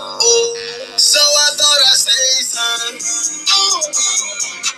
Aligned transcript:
Oh, 0.00 0.54
so 0.96 1.18
I 1.18 1.50
thought 1.56 1.80
I'd 1.80 1.98
say 1.98 2.42
something. 2.46 3.02
Oh, 3.50 3.82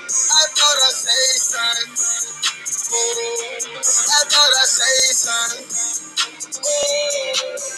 I 0.09 0.49
thought 0.57 0.81
I'd 0.81 0.97
say 0.97 1.37
something. 1.37 1.93
Oh, 2.91 3.77
I 3.85 4.25
thought 4.31 4.53
I'd 4.63 4.65
say 4.65 5.13
something. 5.13 5.69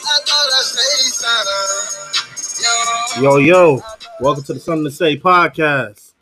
I 0.04 0.22
thought 0.24 0.50
I'd 0.54 0.70
say 0.70 0.94
something. 3.10 3.22
Yo, 3.24 3.38
yo, 3.38 3.83
welcome 4.21 4.45
to 4.45 4.53
the 4.54 4.61
Something 4.61 4.85
to 4.85 4.90
Say 4.93 5.19
podcast. 5.19 6.13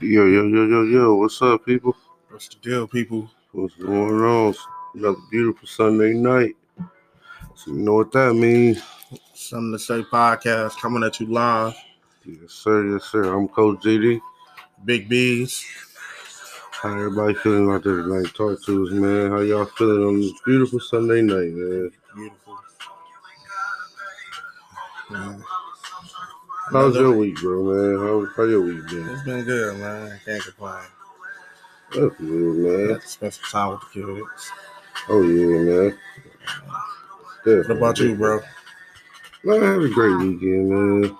Yo, 0.00 0.26
yo, 0.26 0.46
yo, 0.46 0.64
yo, 0.64 0.82
yo, 0.84 1.14
what's 1.16 1.42
up, 1.42 1.66
people? 1.66 1.96
What's 2.30 2.46
the 2.46 2.56
deal, 2.62 2.86
people? 2.86 3.28
What's 3.50 3.74
going 3.74 4.20
on? 4.22 4.54
Another 4.94 5.18
beautiful 5.32 5.66
Sunday 5.66 6.12
night. 6.12 6.54
You 7.66 7.72
know 7.72 7.94
what 7.94 8.12
that 8.12 8.34
means? 8.34 8.82
Something 9.32 9.72
to 9.72 9.78
Say 9.78 10.02
podcast 10.02 10.76
coming 10.80 11.02
at 11.02 11.18
you 11.18 11.26
live. 11.26 11.74
Yes, 12.26 12.52
sir, 12.52 12.92
yes, 12.92 13.04
sir. 13.04 13.32
I'm 13.32 13.48
Coach 13.48 13.80
GD. 13.80 14.20
Big 14.84 15.08
B's. 15.08 15.64
How 16.72 16.90
everybody 16.90 17.32
feeling 17.34 17.70
out 17.70 17.82
there 17.82 18.02
tonight? 18.02 18.34
Talk 18.34 18.62
to 18.64 18.86
us, 18.86 18.92
man. 18.92 19.30
How 19.30 19.40
y'all 19.40 19.64
feeling 19.64 20.04
on 20.04 20.20
this 20.20 20.32
beautiful 20.44 20.78
Sunday 20.78 21.22
night, 21.22 21.52
man? 21.52 21.90
Beautiful. 22.14 22.58
Man, 25.10 25.44
How's 26.70 26.96
your 26.96 27.16
week, 27.16 27.36
bro, 27.36 27.62
man? 27.62 28.06
How, 28.06 28.26
how 28.36 28.42
your 28.42 28.60
week 28.60 28.86
been? 28.88 29.08
It's 29.08 29.22
been 29.22 29.44
good, 29.44 29.78
man. 29.78 30.12
I 30.12 30.18
can't 30.24 30.42
complain. 30.42 30.84
That's 31.94 32.16
good, 32.16 32.20
man. 32.20 32.88
Got 32.88 33.00
to 33.00 33.08
spend 33.08 33.32
some 33.32 33.44
time 33.50 33.70
with 33.70 33.80
the 33.80 34.16
kids. 34.16 34.52
Oh, 35.08 35.22
yeah, 35.22 35.86
man. 35.86 35.98
What 37.44 37.70
about 37.70 37.98
you, 37.98 38.14
bro? 38.14 38.40
Man, 39.44 39.62
I 39.62 39.66
had 39.72 39.82
a 39.82 39.88
great 39.88 40.16
weekend, 40.16 40.68
man. 40.70 41.16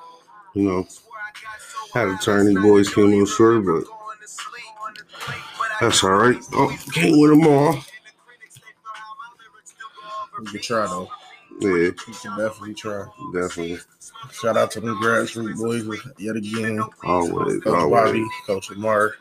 You 0.54 0.62
know, 0.62 0.86
had 1.92 2.20
turn 2.22 2.46
these 2.46 2.58
boys 2.58 2.92
came 2.92 3.12
on 3.12 3.26
short, 3.26 3.64
but 3.66 3.84
that's 5.80 6.02
all 6.02 6.10
right. 6.12 6.36
Oh, 6.52 6.74
can't 6.94 7.18
win 7.18 7.38
them 7.38 7.46
all. 7.46 7.74
You 10.38 10.44
can 10.46 10.60
try, 10.60 10.86
though. 10.86 11.10
Yeah, 11.60 11.68
You 11.70 11.92
can 11.92 12.38
definitely 12.38 12.74
try. 12.74 13.04
definitely. 13.32 13.78
Shout 14.32 14.56
out 14.56 14.70
to 14.72 14.80
the 14.80 14.88
grassroots 14.94 15.56
boys 15.56 15.84
yet 16.18 16.36
again. 16.36 16.80
Always, 17.04 17.62
Coach 17.62 17.74
always. 17.74 17.90
Bobby, 18.06 18.26
Coach 18.46 18.70
Lamar, 18.70 19.14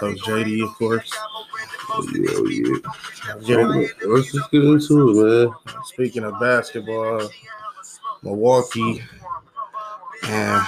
Coach 0.00 0.18
JD, 0.22 0.64
of 0.64 0.74
course. 0.74 1.12
Yeah. 3.42 3.86
Let's 4.06 4.32
just 4.32 4.50
get 4.50 4.64
into 4.64 5.10
it, 5.10 5.46
man. 5.46 5.54
Speaking 5.84 6.24
of 6.24 6.38
basketball, 6.40 7.28
Milwaukee, 8.22 9.02
and 10.24 10.62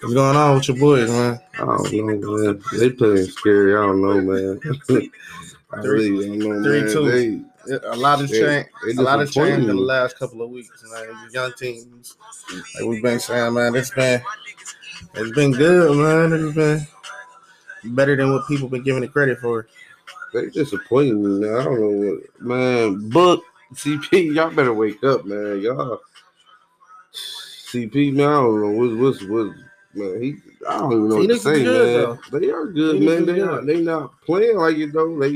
what's 0.00 0.14
going 0.14 0.36
on 0.36 0.56
with 0.56 0.68
your 0.68 0.76
boys, 0.76 1.10
man? 1.10 1.40
I 1.54 1.58
don't 1.58 1.92
know, 1.92 2.36
man. 2.38 2.62
They 2.78 2.90
playing 2.90 3.26
scary. 3.26 3.74
I 3.74 3.86
don't 3.86 4.02
know, 4.02 4.20
man. 4.20 4.60
I 5.72 5.76
really 5.78 6.28
don't 6.28 6.38
know, 6.38 6.62
three, 6.62 6.82
man. 6.82 6.92
two. 6.92 7.44
They, 7.66 7.76
A 7.88 7.96
lot 7.96 8.22
of 8.22 8.30
change. 8.30 8.66
A 8.98 9.02
lot 9.02 9.20
of 9.20 9.30
change 9.32 9.64
in 9.64 9.66
the 9.66 9.74
last 9.74 10.18
couple 10.18 10.42
of 10.42 10.50
weeks, 10.50 10.84
man. 10.92 11.30
Young 11.32 11.52
teams, 11.54 12.16
like 12.74 12.84
we've 12.84 13.02
been 13.02 13.18
saying, 13.18 13.54
man, 13.54 13.74
it's 13.74 13.90
been 13.90 14.22
it's 15.14 15.34
been 15.34 15.52
good, 15.52 15.96
man. 15.96 16.46
It's 16.46 16.54
been 16.54 16.86
better 17.94 18.16
than 18.16 18.32
what 18.32 18.46
people 18.46 18.68
been 18.68 18.82
giving 18.82 19.02
it 19.02 19.12
credit 19.12 19.38
for. 19.38 19.66
They 20.34 20.46
disappointing 20.50 21.22
me, 21.22 21.46
man. 21.46 21.56
I 21.60 21.64
don't 21.64 21.80
know 21.80 22.10
what, 22.10 22.40
man. 22.42 23.08
Book 23.08 23.44
CP, 23.72 24.34
y'all 24.34 24.50
better 24.50 24.74
wake 24.74 25.02
up, 25.04 25.24
man. 25.24 25.60
Y'all 25.60 26.00
CP, 27.12 28.12
man. 28.12 28.28
I 28.28 28.32
don't 28.32 28.60
know 28.60 28.70
what's 28.70 29.20
what's 29.20 29.30
what, 29.30 29.54
man. 29.94 30.20
He, 30.20 30.36
I 30.68 30.78
don't 30.78 30.92
even 30.92 31.08
know 31.08 31.16
what 31.18 31.28
to 31.28 31.38
say, 31.38 31.62
good, 31.62 32.08
man. 32.08 32.40
They 32.40 32.50
are 32.50 32.66
good, 32.66 32.98
Phoenix 32.98 33.14
man. 33.14 33.26
They 33.26 33.34
good. 33.34 33.46
not, 33.46 33.66
they 33.66 33.80
not 33.80 34.20
playing 34.22 34.56
like 34.58 34.76
it 34.76 34.92
though. 34.92 35.16
They, 35.20 35.34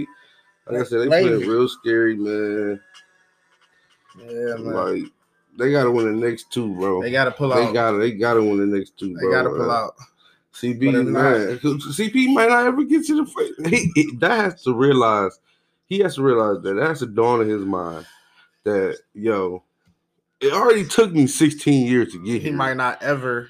like 0.66 0.80
I 0.80 0.82
said, 0.82 0.98
they 1.00 1.08
playing 1.08 1.46
real 1.46 1.68
scary, 1.68 2.16
man. 2.16 2.80
Yeah, 4.18 4.56
man. 4.56 4.74
Like 4.74 5.02
they 5.56 5.70
gotta 5.70 5.92
win 5.92 6.06
the 6.06 6.26
next 6.26 6.50
two, 6.50 6.74
bro. 6.74 7.02
They 7.02 7.12
got 7.12 7.26
to 7.26 7.30
pull 7.30 7.50
They 7.50 7.62
out. 7.62 7.66
They 7.68 7.72
gotta, 7.72 7.98
they 7.98 8.12
gotta 8.12 8.40
win 8.40 8.58
the 8.58 8.78
next 8.78 8.98
two, 8.98 9.14
They 9.14 9.20
bro. 9.20 9.30
got 9.30 9.42
to 9.44 9.50
pull 9.50 9.58
man. 9.60 9.70
out. 9.70 9.94
CP, 10.60 10.92
But 10.92 11.04
man, 11.06 11.58
CP 11.58 12.32
might 12.34 12.48
not 12.48 12.66
ever 12.66 12.84
get 12.84 13.06
to 13.06 13.24
the 13.24 13.26
fight. 13.26 13.52
He, 13.70 13.90
he 13.94 14.16
that 14.16 14.30
has 14.52 14.62
to 14.64 14.74
realize. 14.74 15.38
He 15.86 16.00
has 16.00 16.16
to 16.16 16.22
realize 16.22 16.62
that 16.62 16.74
that's 16.74 17.02
a 17.02 17.06
dawn 17.06 17.40
in 17.42 17.48
his 17.48 17.62
mind. 17.64 18.06
That 18.64 18.98
yo, 19.14 19.62
it 20.40 20.52
already 20.52 20.84
took 20.86 21.12
me 21.12 21.26
16 21.26 21.86
years 21.86 22.12
to 22.12 22.18
get 22.24 22.34
He 22.42 22.48
here. 22.48 22.52
might 22.52 22.76
not 22.76 23.02
ever. 23.02 23.48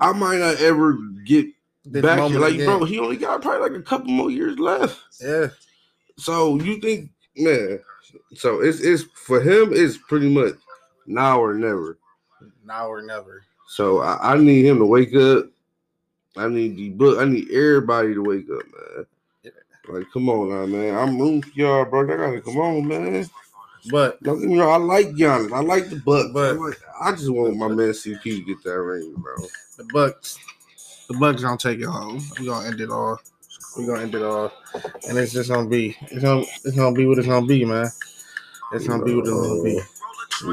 I 0.00 0.12
might 0.12 0.38
not 0.38 0.56
ever 0.60 0.96
get 1.24 1.46
This 1.84 2.02
back. 2.02 2.30
here. 2.30 2.38
Like, 2.38 2.54
again. 2.54 2.66
bro, 2.66 2.84
he 2.84 2.98
only 2.98 3.16
got 3.16 3.42
probably 3.42 3.68
like 3.70 3.78
a 3.80 3.82
couple 3.82 4.08
more 4.10 4.30
years 4.30 4.58
left. 4.58 4.98
Yeah, 5.20 5.48
So 6.16 6.56
you 6.60 6.80
think, 6.80 7.10
man? 7.36 7.80
So 8.34 8.60
it's 8.60 8.80
it's 8.80 9.04
for 9.14 9.40
him. 9.40 9.70
It's 9.72 9.96
pretty 9.96 10.28
much 10.32 10.54
now 11.06 11.40
or 11.40 11.54
never. 11.54 11.98
now 12.64 12.88
or 12.88 13.02
never. 13.02 13.42
So 13.68 14.00
I, 14.00 14.34
I 14.34 14.36
need 14.36 14.64
him 14.66 14.78
to 14.78 14.84
wake 14.86 15.14
up. 15.14 15.46
I 16.40 16.48
need 16.48 16.76
the 16.76 16.88
book. 16.90 17.18
I 17.18 17.24
need 17.24 17.50
everybody 17.50 18.14
to 18.14 18.22
wake 18.22 18.46
up, 18.50 18.62
man. 18.66 19.06
Like, 19.88 20.06
come 20.12 20.28
on 20.28 20.48
now, 20.50 20.66
man. 20.66 20.94
I'm 20.96 21.18
rooting 21.18 21.42
for 21.42 21.50
y'all, 21.54 21.84
bro. 21.84 22.02
I 22.04 22.16
gotta 22.16 22.40
come 22.40 22.58
on, 22.58 22.86
man. 22.86 23.28
But 23.90 24.22
Don't 24.22 24.40
get 24.40 24.48
me 24.48 24.58
wrong. 24.58 24.82
I 24.82 24.84
like 24.84 25.08
Giannis. 25.08 25.52
I 25.52 25.60
like 25.60 25.88
the 25.90 25.96
Bucks. 25.96 26.28
But- 26.32 26.58
But 26.58 26.76
I 27.00 27.12
just 27.12 27.30
want 27.30 27.56
my 27.56 27.68
man 27.68 27.90
CP 27.92 28.22
to 28.22 28.42
get 28.42 28.62
that 28.64 28.78
ring, 28.80 29.14
bro. 29.16 29.34
the 29.78 29.84
Bucks, 29.92 30.38
the 31.08 31.14
Bucks 31.14 31.42
gonna 31.42 31.56
take 31.56 31.80
it 31.80 31.86
home. 31.86 32.20
We 32.38 32.46
gonna 32.46 32.68
end 32.68 32.80
it 32.80 32.90
all. 32.90 33.18
We 33.78 33.86
gonna 33.86 34.02
end 34.02 34.14
it 34.14 34.22
all, 34.22 34.52
and 35.08 35.16
it's 35.18 35.32
just 35.32 35.48
gonna 35.48 35.68
be. 35.68 35.96
It's 36.02 36.22
gonna. 36.22 36.42
It's 36.64 36.76
gonna 36.76 36.94
be 36.94 37.06
what 37.06 37.18
it's 37.18 37.26
gonna 37.26 37.46
be, 37.46 37.64
man. 37.64 37.88
It's 38.72 38.86
gonna 38.86 39.02
be 39.04 39.14
what 39.14 39.26
it's 39.26 39.30
gonna 39.34 39.62
be. 39.62 39.80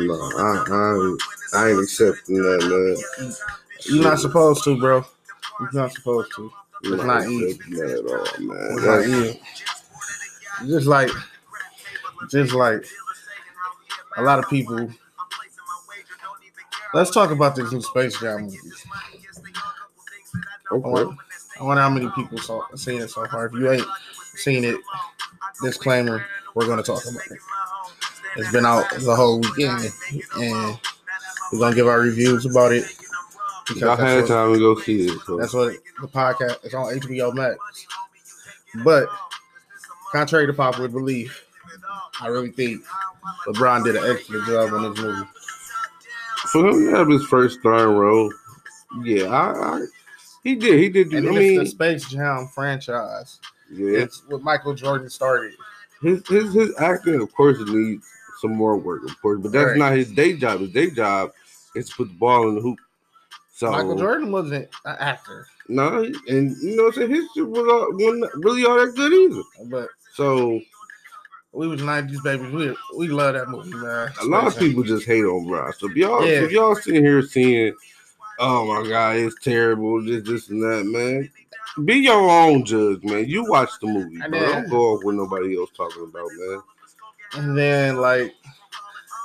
No, 0.08 0.14
I, 0.38 1.18
I, 1.54 1.60
I 1.60 1.70
ain't 1.72 1.80
accepting 1.84 2.36
that, 2.42 2.96
man. 3.20 3.34
You're 3.86 4.04
not 4.04 4.20
supposed 4.20 4.64
to, 4.66 4.78
bro. 4.80 5.06
You're 5.60 5.70
not 5.74 5.94
supposed 5.94 6.32
to. 6.36 6.52
It's 6.84 7.04
not 7.04 7.28
easy. 7.28 7.54
that 7.76 8.00
at 8.00 8.06
all, 8.06 8.40
man. 8.46 8.68
It's 8.72 8.86
not 8.86 9.06
easy. 9.06 9.42
Just 10.68 10.88
like, 10.88 11.10
just 12.32 12.54
like 12.54 12.86
a 14.18 14.22
lot 14.22 14.40
of 14.40 14.50
people. 14.50 14.90
Let's 16.94 17.12
talk 17.12 17.32
about 17.32 17.56
this 17.56 17.72
new 17.72 17.82
Space 17.82 18.20
Jam 18.20 18.44
movie. 18.44 18.58
I 20.72 20.76
Okay. 20.76 20.90
wonder, 20.90 21.16
I 21.60 21.64
wonder 21.64 21.82
how 21.82 21.90
many 21.90 22.10
people 22.12 22.38
saw 22.40 22.62
seen 22.76 23.02
it 23.02 23.10
so 23.10 23.26
far. 23.28 23.48
If 23.48 23.54
you 23.54 23.72
ain't 23.72 23.88
seen 24.36 24.64
it, 24.64 24.80
disclaimer: 25.62 26.26
we're 26.56 26.68
gonna 26.68 26.84
talk 26.84 27.04
about 27.06 27.26
it. 27.32 27.40
It's 28.36 28.52
been 28.52 28.66
out 28.66 28.90
the 28.92 29.16
whole 29.16 29.40
weekend, 29.40 29.92
and 30.38 30.80
we're 31.52 31.60
gonna 31.60 31.76
give 31.76 31.88
our 31.88 32.00
reviews 32.00 32.46
about 32.46 32.72
it. 32.72 32.86
Because 33.68 33.82
Y'all 33.82 33.96
had 33.96 34.22
what- 34.22 34.28
time 34.28 34.54
to 34.54 34.60
go 34.60 34.80
see 34.80 35.08
it. 35.08 35.20
So. 35.26 35.38
that's 35.38 35.54
what 35.54 35.74
the 36.02 36.08
podcast 36.08 36.66
is 36.66 36.74
on 36.74 36.94
HBO 37.00 37.34
Max. 37.34 37.58
But 38.84 39.08
contrary 40.12 40.48
to 40.48 40.54
popular 40.54 40.88
belief, 40.88 41.46
I 42.22 42.28
really 42.28 42.52
think 42.52 42.84
LeBron 43.48 43.84
did 43.84 43.96
an 43.96 44.10
excellent 44.10 44.46
job 44.48 44.74
on 44.74 44.94
this 44.94 45.02
movie. 45.04 45.28
For 46.52 46.68
him 46.68 46.86
to 46.92 46.96
have 46.96 47.10
his 47.10 47.26
first 47.26 47.60
starring 47.60 47.98
role, 47.98 48.32
yeah, 49.04 49.26
I, 49.26 49.52
I 49.52 49.86
he 50.44 50.56
did. 50.56 50.80
He 50.80 50.90
did. 50.90 51.10
Do, 51.10 51.18
And 51.18 51.28
I 51.28 51.32
mean, 51.32 51.60
it's 51.62 51.72
the 51.72 51.76
Space 51.76 52.10
Jam 52.10 52.48
franchise. 52.54 53.40
yeah, 53.72 54.00
It's 54.00 54.24
what 54.28 54.42
Michael 54.44 54.74
Jordan 54.74 55.10
started. 55.10 55.54
his, 56.02 56.26
his 56.28 56.54
his 56.54 56.74
acting, 56.80 57.20
of 57.22 57.34
course, 57.34 57.58
needs 57.68 58.06
some 58.40 58.56
more 58.56 58.78
work, 58.78 59.04
of 59.04 59.20
course, 59.22 59.40
but 59.42 59.52
that's 59.52 59.72
Right. 59.72 59.78
not 59.78 59.94
his 59.94 60.12
day 60.12 60.34
job. 60.38 60.60
His 60.62 60.70
day 60.72 60.90
job 60.92 61.32
is 61.76 61.90
to 61.90 61.96
put 61.96 62.08
the 62.10 62.14
ball 62.14 62.48
in 62.50 62.56
the 62.56 62.62
hoop. 62.62 62.80
So 63.58 63.72
Michael 63.72 63.96
Jordan 63.96 64.32
wasn't 64.32 64.70
an 64.86 64.96
actor, 65.00 65.48
no, 65.68 66.04
and 66.28 66.56
you 66.62 66.76
know, 66.76 66.84
what 66.84 66.96
I'm 66.98 67.02
saying 67.02 67.10
his 67.16 67.26
shit 67.36 67.48
was 67.48 67.68
all, 67.68 67.88
wasn't 67.92 68.32
really 68.46 68.64
all 68.68 68.78
that 68.78 68.94
good 68.96 69.12
either. 69.12 69.42
but 69.66 69.90
So 70.14 70.60
we 71.54 71.68
was 71.68 71.82
nineties 71.82 72.22
babies. 72.22 72.52
We 72.54 72.76
we 72.96 73.08
love 73.08 73.34
that 73.34 73.50
movie, 73.50 73.72
man. 73.74 74.12
a 74.22 74.26
lot 74.26 74.46
of 74.46 74.60
people 74.60 74.84
just 74.84 75.08
hate 75.08 75.24
on 75.24 75.48
Bron. 75.48 75.74
So 75.74 75.90
if 75.90 75.96
y'all, 75.96 76.24
Yeah. 76.24 76.44
if 76.44 76.52
y'all 76.52 76.76
sitting 76.76 77.04
here 77.04 77.24
seeing, 77.24 77.74
oh 78.38 78.64
my 78.68 78.88
god, 78.88 79.16
it's 79.16 79.36
terrible, 79.44 80.04
this, 80.06 80.22
this, 80.22 80.50
and 80.50 80.62
that, 80.62 80.86
man. 80.86 81.28
Be 81.84 81.96
your 81.96 82.30
own 82.30 82.64
judge, 82.64 83.04
man. 83.04 83.28
You 83.28 83.44
watch 83.50 83.72
the 83.82 83.88
movie, 83.88 84.20
then- 84.20 84.32
Don't 84.34 84.70
go 84.70 84.94
off 84.94 85.04
what 85.04 85.16
nobody 85.16 85.58
else 85.58 85.72
talking 85.76 86.04
about, 86.04 86.30
man. 86.38 86.62
And 87.34 87.58
then 87.58 87.98
like 87.98 88.36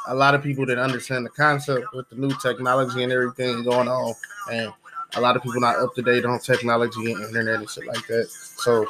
a 0.08 0.14
lot 0.14 0.34
of 0.34 0.42
people 0.42 0.64
didn't 0.64 0.84
understand 0.84 1.24
the 1.24 1.30
concept 1.30 1.86
with 1.94 2.08
the 2.08 2.16
new 2.16 2.32
technology 2.40 3.02
and 3.02 3.12
everything 3.12 3.62
going 3.64 3.88
on, 3.88 4.14
and 4.50 4.72
a 5.14 5.20
lot 5.20 5.36
of 5.36 5.42
people 5.42 5.60
not 5.60 5.76
up 5.76 5.94
to 5.94 6.02
date 6.02 6.24
on 6.24 6.38
technology 6.40 7.12
and 7.12 7.22
internet 7.24 7.56
and 7.56 7.70
shit 7.70 7.86
like 7.86 8.06
that. 8.06 8.28
So 8.30 8.86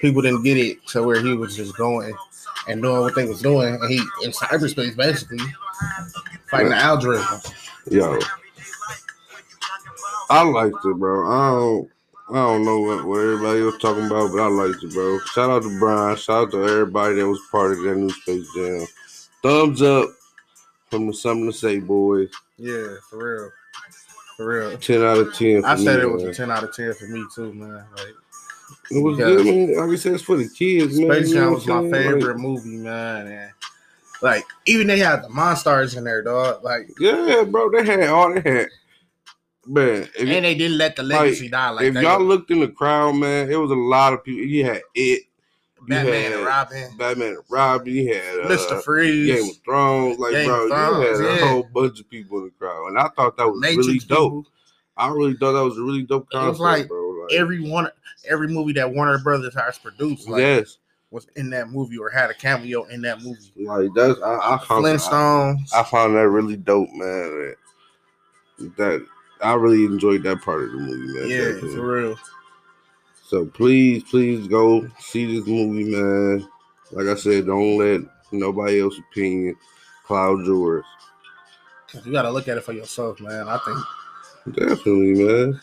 people 0.00 0.22
didn't 0.22 0.42
get 0.42 0.56
it 0.56 0.86
to 0.88 1.02
where 1.02 1.20
he 1.20 1.34
was 1.34 1.56
just 1.56 1.76
going 1.76 2.14
and 2.68 2.82
doing 2.82 3.00
what 3.00 3.14
they 3.14 3.26
was 3.26 3.42
doing, 3.42 3.74
and 3.74 3.90
he 3.90 3.98
in 4.22 4.30
cyberspace 4.30 4.96
basically. 4.96 5.38
fighting 6.50 6.70
the 6.70 6.76
algorithm. 6.76 7.40
Yo, 7.90 8.18
I 10.28 10.42
liked 10.42 10.84
it, 10.84 10.96
bro. 10.96 11.30
I 11.30 11.50
don't, 11.50 11.90
I 12.30 12.34
don't 12.34 12.64
know 12.64 12.80
what, 12.80 13.04
what 13.04 13.20
everybody 13.20 13.60
was 13.60 13.78
talking 13.78 14.06
about, 14.06 14.32
but 14.32 14.40
I 14.40 14.48
liked 14.48 14.82
it, 14.82 14.92
bro. 14.92 15.18
Shout 15.32 15.50
out 15.50 15.62
to 15.62 15.78
Brian. 15.78 16.16
Shout 16.16 16.48
out 16.48 16.50
to 16.52 16.62
everybody 16.64 17.14
that 17.16 17.28
was 17.28 17.40
part 17.50 17.72
of 17.72 17.82
that 17.82 17.96
new 17.96 18.10
Space 18.10 18.46
Jam. 18.54 18.86
Thumbs 19.42 19.82
up 19.82 20.10
from 20.90 21.12
Something 21.12 21.50
to 21.50 21.56
Say 21.56 21.78
boys. 21.78 22.30
Yeah, 22.58 22.96
for 23.08 23.34
real, 23.34 23.50
for 24.36 24.46
real. 24.48 24.78
Ten 24.78 25.02
out 25.02 25.18
of 25.18 25.34
ten. 25.34 25.62
For 25.62 25.68
I 25.68 25.76
said 25.76 25.98
me, 25.98 26.02
it 26.02 26.12
was 26.12 26.22
man. 26.22 26.30
a 26.30 26.34
ten 26.34 26.50
out 26.50 26.64
of 26.64 26.74
ten 26.74 26.92
for 26.94 27.06
me 27.06 27.24
too, 27.34 27.52
man. 27.54 27.84
Like 27.96 28.14
It 28.90 29.02
was 29.02 29.16
good. 29.16 29.40
I 29.40 29.44
mean, 29.44 29.76
like 29.76 29.90
I 29.90 29.94
said, 29.96 30.14
it's 30.14 30.22
for 30.22 30.36
the 30.36 30.48
kids, 30.48 30.98
man. 30.98 31.10
Space 31.10 31.32
Jam 31.32 31.52
was 31.52 31.66
my 31.66 31.90
favorite 31.90 32.38
movie, 32.38 32.76
man. 32.76 33.26
And 33.26 33.52
like 34.22 34.44
even 34.66 34.86
they 34.86 34.98
had 34.98 35.22
the 35.22 35.28
monsters 35.28 35.94
in 35.94 36.04
there, 36.04 36.22
dog. 36.22 36.62
Like 36.62 36.88
Like, 36.88 36.90
yeah, 37.00 37.44
bro. 37.44 37.70
They 37.70 37.84
had 37.84 38.08
all 38.08 38.34
they 38.34 38.40
had. 38.40 38.68
Man, 39.66 40.08
if, 40.18 40.20
and 40.20 40.44
they 40.44 40.54
didn't 40.54 40.78
let 40.78 40.96
the 40.96 41.02
legacy 41.02 41.48
die 41.48 41.68
like 41.68 41.84
if 41.84 41.94
that. 41.94 42.02
y'all 42.02 42.20
looked 42.20 42.50
in 42.50 42.60
the 42.60 42.68
crowd, 42.68 43.12
man, 43.12 43.50
it 43.50 43.56
was 43.56 43.70
a 43.70 43.74
lot 43.74 44.14
of 44.14 44.24
people. 44.24 44.42
You 44.42 44.64
had 44.64 44.80
it, 44.94 45.24
Batman 45.88 46.32
and 46.32 46.44
Robin, 46.46 46.96
Batman 46.96 47.28
and 47.28 47.44
Robin. 47.48 47.92
You 47.92 48.14
had 48.14 48.40
uh, 48.40 48.48
Mr. 48.48 48.82
Freeze, 48.82 49.34
Game 49.34 49.50
of 49.50 49.56
Thrones. 49.64 50.18
Like, 50.18 50.32
Game 50.32 50.46
bro, 50.48 50.68
Thrones, 50.68 51.20
you 51.20 51.26
had 51.26 51.40
a 51.40 51.48
whole 51.48 51.62
bunch 51.74 52.00
of 52.00 52.08
people 52.10 52.38
in 52.38 52.44
the 52.44 52.50
crowd, 52.50 52.86
and 52.88 52.98
I 52.98 53.08
thought 53.08 53.36
that 53.36 53.46
was 53.46 53.60
Matrix 53.60 53.86
really 53.86 53.98
dope. 54.00 54.08
people. 54.08 54.46
I 54.96 55.08
really 55.08 55.34
thought 55.34 55.52
that 55.52 55.64
was 55.64 55.78
a 55.78 55.82
really 55.82 56.02
dope 56.02 56.28
It 56.32 56.36
was 56.36 56.58
concept, 56.58 56.60
like 56.60 56.88
bro. 56.88 57.08
Like, 57.22 57.32
Every 57.32 57.60
one, 57.60 57.88
every 58.28 58.48
movie 58.48 58.72
that 58.74 58.92
Warner 58.92 59.18
Brothers 59.18 59.54
has 59.54 59.78
produced, 59.78 60.28
like, 60.28 60.40
yes, 60.40 60.78
was 61.10 61.26
in 61.36 61.50
that 61.50 61.70
movie 61.70 61.98
or 61.98 62.10
had 62.10 62.30
a 62.30 62.34
cameo 62.34 62.84
in 62.84 63.00
that 63.02 63.22
movie. 63.22 63.50
like 63.56 63.88
that's 63.94 64.20
I, 64.20 64.54
I 64.54 64.58
found 64.64 64.86
I, 64.86 64.90
Flintstones. 64.90 65.74
I 65.74 65.82
found 65.84 66.14
that 66.16 66.28
really 66.28 66.56
dope, 66.56 66.88
man. 66.92 67.54
That, 68.58 68.76
that 68.76 69.06
I 69.42 69.54
really 69.54 69.84
enjoyed 69.86 70.22
that 70.24 70.42
part 70.42 70.62
of 70.64 70.72
the 70.72 70.78
movie, 70.78 71.18
man. 71.18 71.28
yeah, 71.28 71.44
definitely. 71.52 71.74
for 71.76 71.86
real. 71.86 72.16
So 73.30 73.46
please, 73.46 74.02
please 74.02 74.48
go 74.48 74.88
see 74.98 75.24
this 75.36 75.46
movie, 75.46 75.84
man. 75.84 76.48
Like 76.90 77.06
I 77.06 77.14
said, 77.14 77.46
don't 77.46 77.78
let 77.78 78.00
nobody 78.32 78.80
else's 78.80 78.98
opinion 79.08 79.54
cloud 80.04 80.44
yours. 80.44 80.84
You 82.04 82.10
got 82.10 82.22
to 82.22 82.32
look 82.32 82.48
at 82.48 82.58
it 82.58 82.64
for 82.64 82.72
yourself, 82.72 83.20
man. 83.20 83.46
I 83.46 83.58
think 83.58 84.56
Definitely, 84.56 85.14
man. 85.24 85.60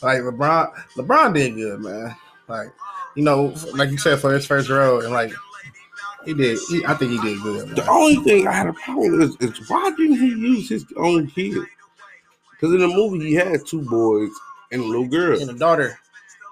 like 0.00 0.20
LeBron, 0.20 0.72
LeBron 0.96 1.34
did 1.34 1.56
good, 1.56 1.80
man. 1.80 2.16
Like 2.48 2.68
you 3.14 3.22
know, 3.22 3.54
like 3.74 3.90
you 3.90 3.98
said 3.98 4.18
for 4.18 4.32
his 4.32 4.46
first 4.46 4.70
role, 4.70 5.02
and 5.02 5.12
like 5.12 5.30
he 6.24 6.32
did. 6.32 6.58
He, 6.70 6.86
I 6.86 6.94
think 6.94 7.10
he 7.10 7.18
did 7.18 7.42
good. 7.42 7.76
The 7.76 7.86
only 7.86 8.16
thing 8.24 8.48
I 8.48 8.52
had 8.52 8.68
a 8.68 8.72
problem 8.72 9.18
with 9.18 9.42
is, 9.42 9.58
is 9.58 9.68
why 9.68 9.90
didn't 9.94 10.16
he 10.16 10.28
use 10.28 10.70
his 10.70 10.86
own 10.96 11.26
kid? 11.26 11.66
Because 12.52 12.72
in 12.72 12.80
the 12.80 12.88
movie 12.88 13.26
he 13.26 13.34
had 13.34 13.66
two 13.66 13.82
boys 13.82 14.30
and 14.72 14.80
a 14.80 14.84
little 14.86 15.06
girl. 15.06 15.38
And 15.38 15.50
a 15.50 15.52
daughter, 15.52 15.98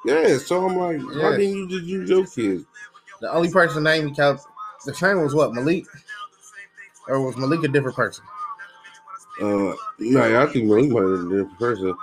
Yeah, 0.04 0.38
so 0.38 0.66
I'm 0.66 0.76
like, 0.76 1.00
why 1.16 1.36
didn't 1.36 1.56
you 1.56 1.68
just 1.68 1.84
use 1.84 2.08
your 2.08 2.26
kids? 2.26 2.64
the 3.20 3.32
only 3.32 3.50
person 3.50 3.82
named 3.82 4.16
Cal, 4.16 4.42
the 4.84 4.94
same 4.94 5.22
was 5.22 5.34
what 5.34 5.54
Malik, 5.54 5.86
or 7.08 7.20
was 7.20 7.36
Malik 7.36 7.64
a 7.64 7.68
different 7.68 7.96
person? 7.96 8.24
Uh, 9.40 9.74
no, 9.98 10.42
I 10.42 10.46
think 10.46 10.66
Malik 10.66 10.90
might 10.90 11.02
have 11.02 11.28
been 11.28 11.40
a 11.40 11.44
different 11.44 11.58
person. 11.58 11.94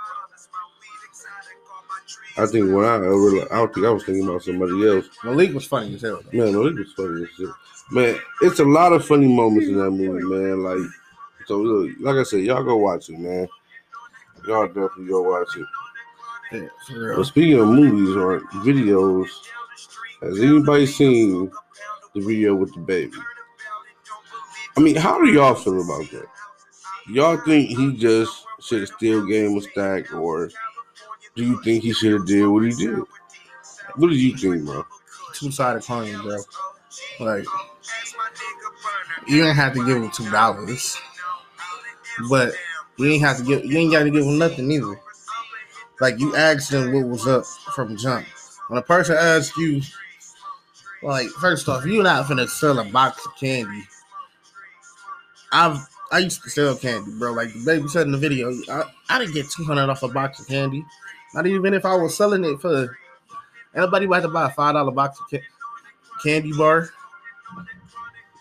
I 2.38 2.44
think 2.46 2.70
when 2.70 2.84
I 2.84 2.96
over, 2.96 3.52
I 3.52 3.56
don't 3.56 3.74
think 3.74 3.86
I 3.86 3.90
was 3.90 4.04
thinking 4.04 4.28
about 4.28 4.42
somebody 4.42 4.86
else. 4.86 5.06
Malik 5.24 5.54
was 5.54 5.64
funny 5.64 5.94
as 5.94 6.02
hell. 6.02 6.22
Man, 6.32 6.52
Malik 6.52 6.76
was 6.76 6.92
funny 6.92 7.22
as 7.22 7.30
shit. 7.30 7.48
Man, 7.90 8.18
it's 8.42 8.58
a 8.58 8.64
lot 8.64 8.92
of 8.92 9.06
funny 9.06 9.32
moments 9.32 9.68
in 9.68 9.78
that 9.78 9.90
movie, 9.90 10.24
man. 10.24 10.62
Like, 10.62 10.90
so 11.46 11.58
look, 11.58 11.96
like 12.00 12.16
I 12.16 12.22
said, 12.24 12.40
y'all 12.40 12.62
go 12.62 12.76
watch 12.76 13.08
it, 13.08 13.18
man. 13.18 13.48
Y'all 14.46 14.66
definitely 14.66 15.06
go 15.06 15.22
watch 15.22 15.56
it. 15.56 15.66
Yeah, 16.52 16.68
But 17.16 17.24
speaking 17.24 17.58
of 17.58 17.68
movies 17.68 18.14
or 18.16 18.40
videos, 18.64 19.28
has 20.22 20.38
anybody 20.38 20.86
seen 20.86 21.50
the 22.14 22.20
video 22.20 22.54
with 22.54 22.72
the 22.74 22.80
baby? 22.80 23.12
I 24.76 24.80
mean, 24.80 24.96
how 24.96 25.18
do 25.18 25.30
y'all 25.30 25.54
feel 25.54 25.82
about 25.82 26.10
that? 26.12 26.26
Y'all 27.08 27.36
think 27.38 27.70
he 27.70 27.96
just 27.96 28.44
should 28.60 28.80
have 28.80 28.88
still 28.88 29.26
him 29.26 29.56
a 29.56 29.60
stack, 29.60 30.12
or 30.12 30.50
do 31.34 31.44
you 31.44 31.62
think 31.62 31.82
he 31.82 31.92
should 31.92 32.12
have 32.12 32.26
did 32.26 32.46
what 32.46 32.64
he 32.64 32.70
did? 32.70 32.98
What 33.96 34.10
do 34.10 34.14
you 34.16 34.36
think, 34.36 34.64
bro? 34.64 34.84
Two 35.34 35.50
sided 35.50 35.84
coin, 35.84 36.12
bro. 36.22 36.38
Like 37.20 37.44
you 39.26 39.44
ain't 39.44 39.56
have 39.56 39.74
to 39.74 39.84
give 39.86 39.96
him 39.96 40.10
two 40.10 40.30
dollars, 40.30 40.96
but 42.28 42.52
you 42.96 43.06
ain't 43.06 43.22
have 43.22 43.38
to 43.38 43.44
give. 43.44 43.64
You 43.64 43.78
ain't 43.78 43.92
got 43.92 44.04
to 44.04 44.10
give 44.10 44.24
him 44.24 44.38
nothing 44.38 44.70
either. 44.70 45.00
Like 46.00 46.18
you 46.18 46.36
asked 46.36 46.70
them 46.70 46.92
what 46.92 47.06
was 47.06 47.26
up 47.26 47.44
from 47.74 47.96
jump. 47.96 48.26
When 48.68 48.78
a 48.78 48.82
person 48.82 49.16
asks 49.16 49.56
you, 49.56 49.80
like, 51.02 51.28
first 51.28 51.68
off, 51.68 51.86
you're 51.86 52.02
not 52.02 52.26
finna 52.26 52.48
sell 52.48 52.78
a 52.78 52.84
box 52.84 53.24
of 53.24 53.36
candy. 53.36 53.84
I've 55.52 55.78
I 56.12 56.18
used 56.18 56.42
to 56.42 56.50
sell 56.50 56.76
candy, 56.76 57.12
bro. 57.18 57.32
Like 57.32 57.52
the 57.52 57.64
baby 57.64 57.88
said 57.88 58.06
in 58.06 58.12
the 58.12 58.18
video, 58.18 58.52
I, 58.68 58.84
I 59.08 59.18
didn't 59.18 59.34
get 59.34 59.50
two 59.50 59.64
hundred 59.64 59.90
off 59.90 60.02
a 60.02 60.08
box 60.08 60.40
of 60.40 60.48
candy. 60.48 60.84
Not 61.34 61.46
even 61.46 61.74
if 61.74 61.84
I 61.84 61.94
was 61.96 62.16
selling 62.16 62.44
it 62.44 62.60
for 62.60 62.96
anybody 63.74 64.06
about 64.06 64.20
to 64.22 64.28
buy 64.28 64.46
a 64.46 64.50
five 64.50 64.74
dollar 64.74 64.92
box 64.92 65.18
of 65.20 65.26
ca- 65.30 65.46
candy 66.22 66.52
bar. 66.52 66.90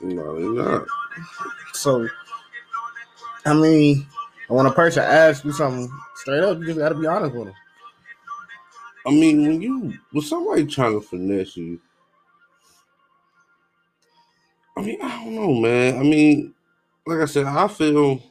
No, 0.02 0.38
you're 0.38 0.54
not. 0.54 0.88
So, 1.74 2.08
I 3.46 3.54
mean, 3.54 4.06
when 4.48 4.66
a 4.66 4.72
person 4.72 5.04
asks 5.04 5.44
you 5.46 5.52
something 5.52 5.92
straight 6.16 6.44
up, 6.44 6.60
you 6.60 6.66
just 6.66 6.80
gotta 6.80 6.96
be 6.96 7.08
honest 7.08 7.36
with 7.36 7.46
them. 7.46 7.56
I 9.08 9.12
mean, 9.12 9.42
when 9.48 9.62
you 9.62 9.94
when 10.12 10.24
somebody 10.24 10.66
trying 10.66 11.00
to 11.00 11.02
finesse 11.02 11.56
you, 11.58 11.80
I 14.78 14.82
mean, 14.82 15.00
I 15.02 15.24
don't 15.24 15.36
know, 15.36 15.54
man. 15.54 16.00
I 16.00 16.04
mean, 16.04 16.54
like 17.06 17.20
I 17.20 17.26
said, 17.26 17.46
I 17.46 17.68
feel 17.68 18.22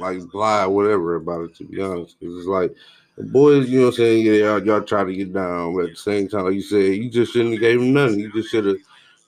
like 0.00 0.20
blah, 0.30 0.66
whatever 0.66 1.16
about 1.16 1.44
it. 1.44 1.56
To 1.56 1.64
be 1.64 1.80
honest, 1.80 2.16
because 2.18 2.38
it's 2.38 2.46
like 2.46 2.74
the 3.16 3.24
boys, 3.24 3.68
you 3.68 3.78
know, 3.80 3.86
what 3.86 3.94
I'm 3.94 3.96
saying, 3.96 4.26
yeah, 4.26 4.32
y'all, 4.32 4.64
y'all 4.64 4.82
try 4.82 5.04
to 5.04 5.14
get 5.14 5.32
down, 5.32 5.74
but 5.74 5.84
at 5.84 5.90
the 5.90 5.96
same 5.96 6.28
time, 6.28 6.44
like 6.44 6.54
you 6.54 6.62
said, 6.62 6.96
you 6.96 7.10
just 7.10 7.32
shouldn't 7.32 7.52
have 7.52 7.60
gave 7.60 7.80
him 7.80 7.92
nothing. 7.92 8.20
You 8.20 8.32
just 8.32 8.50
should 8.50 8.66
have 8.66 8.78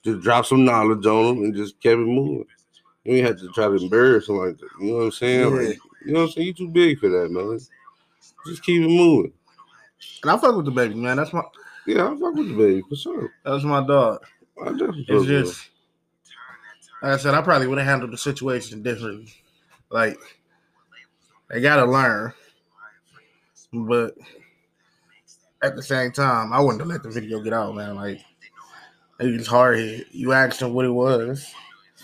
just 0.05 0.20
dropped 0.20 0.49
some 0.49 0.64
knowledge 0.64 1.06
on 1.06 1.37
him 1.37 1.44
and 1.44 1.55
just 1.55 1.81
kept 1.81 1.94
it 1.94 2.06
moving. 2.06 2.46
You 3.08 3.14
ain't 3.14 3.26
have 3.26 3.38
to 3.38 3.49
try 3.52 3.66
to 3.69 3.75
embarrass 3.76 4.28
him 4.28 4.37
like 4.37 4.58
that. 4.58 4.69
You 4.78 4.88
know 4.88 4.96
what 4.99 5.05
I'm 5.05 5.12
saying? 5.12 5.40
Yeah. 5.40 5.69
Like, 5.69 5.78
you 6.05 6.12
know 6.12 6.20
what 6.20 6.26
I'm 6.26 6.32
saying? 6.32 6.46
You 6.49 6.52
too 6.52 6.69
big 6.69 6.99
for 6.99 7.09
that, 7.09 7.30
man. 7.30 7.59
Just 8.47 8.62
keep 8.62 8.83
it 8.83 8.88
moving. 8.88 9.33
And 10.23 10.30
I 10.30 10.37
fuck 10.37 10.54
with 10.54 10.66
the 10.66 10.71
baby, 10.71 10.94
man. 10.94 11.16
That's 11.16 11.33
my 11.33 11.42
Yeah, 11.87 12.04
I 12.04 12.11
fuck 12.11 12.35
with 12.35 12.49
the 12.50 12.54
baby 12.54 12.83
for 12.87 12.97
sure. 12.97 13.33
that's 13.47 13.64
my 13.64 13.87
dog. 13.87 14.23
I 14.61 14.73
definitely 14.73 15.06
It's 15.09 15.25
just 15.25 15.71
like 17.00 17.12
I 17.12 17.16
said, 17.16 17.33
I 17.33 17.40
probably 17.40 17.66
would 17.66 17.78
have 17.78 17.87
handled 17.87 18.12
the 18.12 18.18
situation 18.18 18.83
differently. 18.83 19.33
Like 19.88 20.18
they 21.49 21.62
gotta 21.62 21.90
learn. 21.90 22.35
But 23.73 24.16
at 25.62 25.76
the 25.76 25.83
same 25.83 26.12
time, 26.12 26.52
I 26.52 26.61
wouldn't 26.61 26.83
have 26.83 26.88
let 26.88 27.02
the 27.02 27.09
video 27.09 27.40
get 27.40 27.54
out, 27.54 27.75
man. 27.75 27.97
Like 27.97 28.21
it's 29.18 29.49
hard 29.49 29.78
hit. 29.78 30.09
You 30.11 30.35
asked 30.35 30.61
him 30.61 30.75
what 30.75 30.85
it 30.85 30.90
was. 30.90 31.54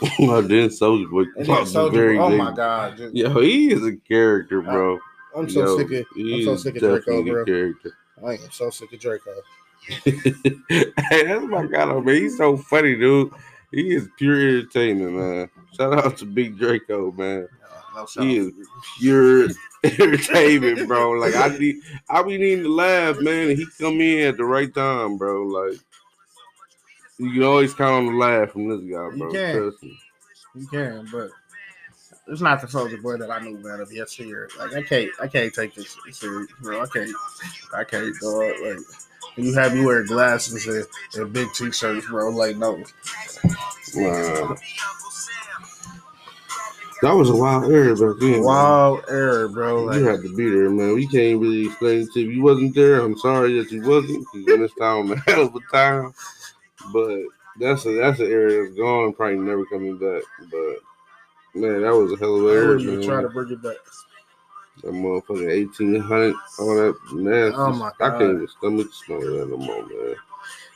I 0.19 0.41
did 0.47 0.71
Soulja 0.71 1.11
Boy. 1.11 1.25
And 1.37 1.47
Fuck, 1.47 1.65
then 1.65 1.67
Soulja 1.67 1.93
very 1.93 2.17
Boy- 2.17 2.25
oh 2.25 2.37
my 2.37 2.53
god. 2.55 2.99
Yo, 3.13 3.41
he 3.41 3.73
is 3.73 3.85
a 3.85 3.97
character, 3.97 4.61
bro. 4.63 4.99
I'm 5.37 5.49
so 5.49 5.61
Yo, 5.61 5.79
sick 5.79 5.93
of 5.93 6.07
I'm 6.17 6.45
so 6.45 6.57
sick 6.57 6.77
of 6.77 6.81
Draco, 6.81 7.23
bro. 7.25 7.45
character. 7.45 7.93
I 8.25 8.33
am 8.35 8.51
so 8.51 8.71
sick 8.71 8.93
of 8.93 9.01
Draco. 9.01 9.33
hey, 10.05 11.25
that's 11.25 11.45
my 11.47 11.67
guy, 11.67 11.85
man. 11.87 12.07
He's 12.07 12.37
so 12.37 12.57
funny, 12.57 12.95
dude. 12.97 13.33
He 13.71 13.95
is 13.95 14.09
pure 14.17 14.41
entertainment, 14.41 15.13
man. 15.15 15.51
Shout 15.77 16.05
out 16.05 16.17
to 16.19 16.25
Big 16.27 16.57
Draco, 16.57 17.11
man. 17.13 17.49
Uh, 17.97 18.07
no. 18.17 18.23
He 18.23 18.37
is 18.39 18.53
pure 18.99 19.49
entertainment, 19.85 20.87
bro. 20.87 21.11
Like 21.13 21.35
I 21.35 21.49
need, 21.59 21.77
I 22.09 22.23
be 22.23 22.39
needing 22.39 22.65
to 22.65 22.71
laugh, 22.71 23.19
man. 23.19 23.51
And 23.51 23.59
he 23.59 23.67
come 23.79 24.01
in 24.01 24.29
at 24.29 24.37
the 24.37 24.45
right 24.45 24.73
time, 24.73 25.19
bro. 25.19 25.43
Like 25.43 25.79
you 27.19 27.33
can 27.33 27.43
always 27.43 27.75
count 27.75 28.07
on 28.07 28.07
the 28.07 28.13
laugh 28.19 28.51
from 28.51 28.69
this 28.69 28.81
guy, 28.81 29.17
bro. 29.17 29.33
You 29.33 29.33
can. 29.33 29.73
You 30.57 30.67
can, 30.69 31.09
but 31.11 31.31
it's 32.29 32.41
not 32.41 32.61
the 32.61 32.67
Soulja 32.67 33.01
Boy 33.03 33.17
that 33.17 33.31
I 33.31 33.41
knew, 33.41 33.59
man, 33.59 33.81
of 33.81 33.93
yesteryear. 33.93 34.49
Like 34.59 34.75
I 34.75 34.83
can't, 34.83 35.11
I 35.21 35.27
can't 35.29 35.53
take 35.53 35.75
this 35.75 35.97
serious, 36.13 36.51
bro. 36.61 36.81
I 36.83 36.87
can't, 36.87 37.11
I 37.75 37.85
can't, 37.85 38.15
dog. 38.21 38.53
Like 38.65 38.79
you 39.37 39.53
have 39.55 39.75
me 39.75 39.85
wear 39.85 40.05
glasses 40.05 40.67
and, 40.67 40.87
and 41.21 41.33
big 41.33 41.49
t-shirts, 41.55 42.07
bro. 42.07 42.31
Like 42.31 42.57
no, 42.57 42.83
Wow. 43.95 44.57
That 47.03 47.13
was 47.13 47.29
a 47.29 47.37
wild 47.37 47.71
era 47.71 47.95
back 47.95 48.19
then. 48.21 48.31
man. 48.31 48.43
wild 48.45 49.05
error, 49.11 49.49
bro. 49.49 49.93
You 49.93 50.05
Like 50.05 50.11
had 50.13 50.23
to 50.23 50.35
be 50.35 50.49
there, 50.49 50.71
man. 50.71 50.95
We 50.95 51.07
can't 51.07 51.39
really 51.41 51.67
explain 51.67 52.03
it 52.03 52.13
to 52.13 52.21
you. 52.21 52.31
If 52.31 52.37
you 52.37 52.43
wasn't 52.43 52.75
there, 52.75 53.01
I'm 53.01 53.19
sorry 53.19 53.59
that 53.59 53.71
you 53.71 53.83
wasn't. 53.83 54.27
You 54.33 54.57
missed 54.57 54.81
out 54.81 55.01
on 55.01 55.13
a 55.13 55.17
hell 55.31 55.43
of 55.47 55.55
a 55.55 55.61
time. 55.71 56.15
But 56.93 57.21
that's 57.59 57.87
a 57.87 57.93
that's 57.93 58.21
an 58.21 58.27
area 58.27 58.65
that's 58.65 58.77
gone 58.77 59.07
and 59.07 59.17
probably 59.17 59.39
never 59.39 59.65
coming 59.67 59.97
back. 59.99 60.23
But 60.51 60.83
Man, 61.57 61.83
that 61.83 61.95
was 61.95 62.13
a 62.13 62.17
hell 62.17 62.37
of 62.37 62.47
a 62.47 62.49
I 62.49 62.53
era, 62.53 62.67
wouldn't 62.67 62.89
even 62.91 63.07
try 63.07 63.23
to 63.23 63.29
bring 63.29 63.53
it 63.53 63.63
back. 63.63 63.77
That 64.83 64.93
motherfucking 64.93 65.51
eighteen 65.51 66.01
hundred, 66.01 66.35
all 66.59 66.75
that 66.75 66.97
man. 67.13 67.53
Oh 67.55 67.73
my 67.73 67.93
God. 67.97 68.15
I 68.15 68.19
can't 68.19 68.35
even 68.35 68.49
stomach 68.49 68.93
smell 68.93 69.21
that 69.21 69.49
no 69.49 69.57
more, 69.57 69.87
man. 69.87 70.17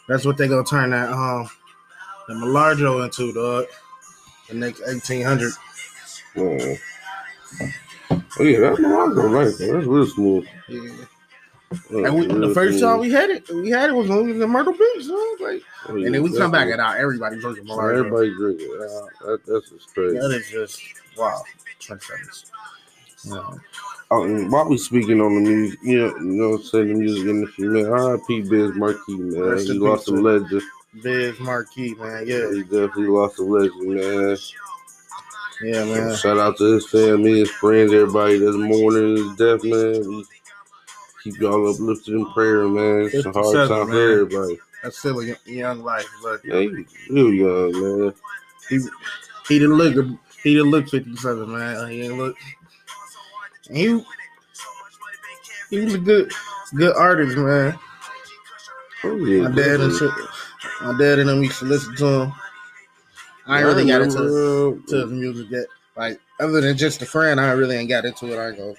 That's 0.06 0.24
what 0.24 0.36
they 0.36 0.46
gonna 0.46 0.62
turn 0.62 0.90
that 0.90 1.10
um 1.10 1.50
the 2.28 2.34
Malarjo 2.34 3.04
into, 3.04 3.32
dog. 3.32 3.66
The 4.48 4.54
next 4.54 4.82
eighteen 4.86 5.24
hundred. 5.24 5.52
Oh 6.36 6.76
yeah, 8.38 8.60
that's 8.60 8.78
my 8.78 8.88
right 8.88 9.52
though. 9.58 9.72
That's 9.72 9.86
real 9.86 10.06
smooth. 10.06 10.46
Yeah. 10.68 10.92
That's 11.70 11.90
And 11.90 12.14
we, 12.14 12.26
the 12.26 12.54
first 12.54 12.80
time 12.80 12.98
we 12.98 13.10
had 13.10 13.30
it, 13.30 13.48
we 13.50 13.70
had 13.70 13.90
it 13.90 13.92
was 13.92 14.08
when 14.08 14.24
we 14.24 14.32
was 14.32 14.42
in 14.42 14.50
Myrtle 14.50 14.72
Beach. 14.72 15.04
So 15.04 15.36
like, 15.40 15.62
Oh, 15.88 15.96
and 15.96 16.14
then 16.14 16.22
we 16.22 16.36
come 16.36 16.50
back 16.50 16.68
and 16.70 16.80
out, 16.80 16.96
everybody 16.96 17.38
drinking 17.40 17.64
Malarjo. 17.64 17.98
Everybody 17.98 18.34
drink 18.34 18.60
it. 18.60 18.68
Yeah, 18.70 19.26
that, 19.26 19.40
that's 19.46 19.70
just 19.70 19.94
crazy. 19.94 20.18
That 20.18 20.30
is 20.32 20.50
just 20.50 20.80
wow. 21.16 21.42
Trendsetters. 21.80 22.50
Yeah. 23.24 23.54
Oh, 24.10 24.48
while 24.48 24.68
we 24.68 24.78
speaking 24.78 25.20
on 25.20 25.34
the 25.34 25.50
music, 25.50 25.78
you 25.82 25.98
know, 25.98 26.16
you 26.16 26.24
know 26.24 26.50
what 26.50 26.60
I'm 26.60 26.62
saying, 26.64 26.88
the 26.88 26.94
music 26.94 27.26
industry, 27.26 27.68
man, 27.68 27.86
R.I.P. 27.86 28.42
Biz 28.42 28.74
Markie, 28.74 29.16
man. 29.16 29.40
Rest 29.40 29.68
he 29.68 29.74
lost 29.74 30.08
a 30.08 30.12
legend. 30.12 30.62
Biz 31.02 31.38
Markie, 31.40 31.94
man. 31.94 32.26
Yeah, 32.26 32.50
He 32.50 32.62
definitely 32.62 33.08
lost 33.08 33.38
a 33.38 33.42
legend, 33.42 33.94
man. 33.94 34.36
yeah, 35.62 35.84
man. 35.84 36.16
Shout 36.16 36.38
out 36.38 36.56
to 36.56 36.72
his 36.74 36.88
family, 36.88 37.40
his 37.40 37.50
friends, 37.50 37.92
everybody 37.92 38.38
that's 38.38 38.56
mourning 38.56 39.16
his 39.16 39.36
death, 39.36 39.62
man. 39.64 40.24
Keep 41.32 41.40
y'all 41.42 41.70
uplifted 41.70 42.14
in 42.14 42.32
prayer, 42.32 42.66
man. 42.66 43.10
It's 43.12 43.26
a 43.26 43.32
hard 43.32 43.68
57, 43.68 43.68
time 43.68 43.86
for 43.86 43.92
man. 43.92 44.12
everybody. 44.12 44.58
That's 44.82 44.98
still 44.98 45.20
a 45.20 45.36
young- 45.44 45.82
life, 45.82 46.08
but 46.22 46.42
Man, 46.44 46.86
he 47.08 47.12
real 47.12 47.34
young, 47.34 48.00
man. 48.00 48.14
he 48.70 48.78
he 49.48 49.58
didn't 49.58 49.76
look 49.76 50.18
he 50.42 50.54
didn't 50.54 50.70
look 50.70 50.88
fifty 50.88 51.14
seven, 51.16 51.52
man. 51.52 51.90
He 51.90 52.00
didn't 52.00 52.16
look. 52.16 52.36
He 53.70 54.02
he 55.68 55.80
was 55.84 55.94
a 55.94 55.98
good 55.98 56.32
good 56.74 56.96
artist, 56.96 57.36
man. 57.36 57.78
Oh, 59.04 59.16
yeah, 59.16 59.48
My 59.48 59.54
dad 59.54 59.80
and 59.80 59.92
my 60.80 60.98
dad 60.98 61.18
and 61.18 61.28
them 61.28 61.42
used 61.42 61.58
to 61.58 61.66
listen 61.66 61.94
to 61.96 62.06
him. 62.06 62.32
I 63.46 63.58
ain't 63.58 63.66
really 63.66 63.86
got 63.86 64.00
into 64.00 64.80
to 64.86 64.96
his 64.96 65.10
music 65.10 65.50
yet. 65.50 65.66
Like 65.94 66.20
other 66.40 66.62
than 66.62 66.76
just 66.78 67.02
a 67.02 67.06
friend, 67.06 67.38
I 67.38 67.50
really 67.52 67.76
ain't 67.76 67.90
got 67.90 68.06
into 68.06 68.32
it. 68.32 68.38
I 68.38 68.48
ain't 68.48 68.76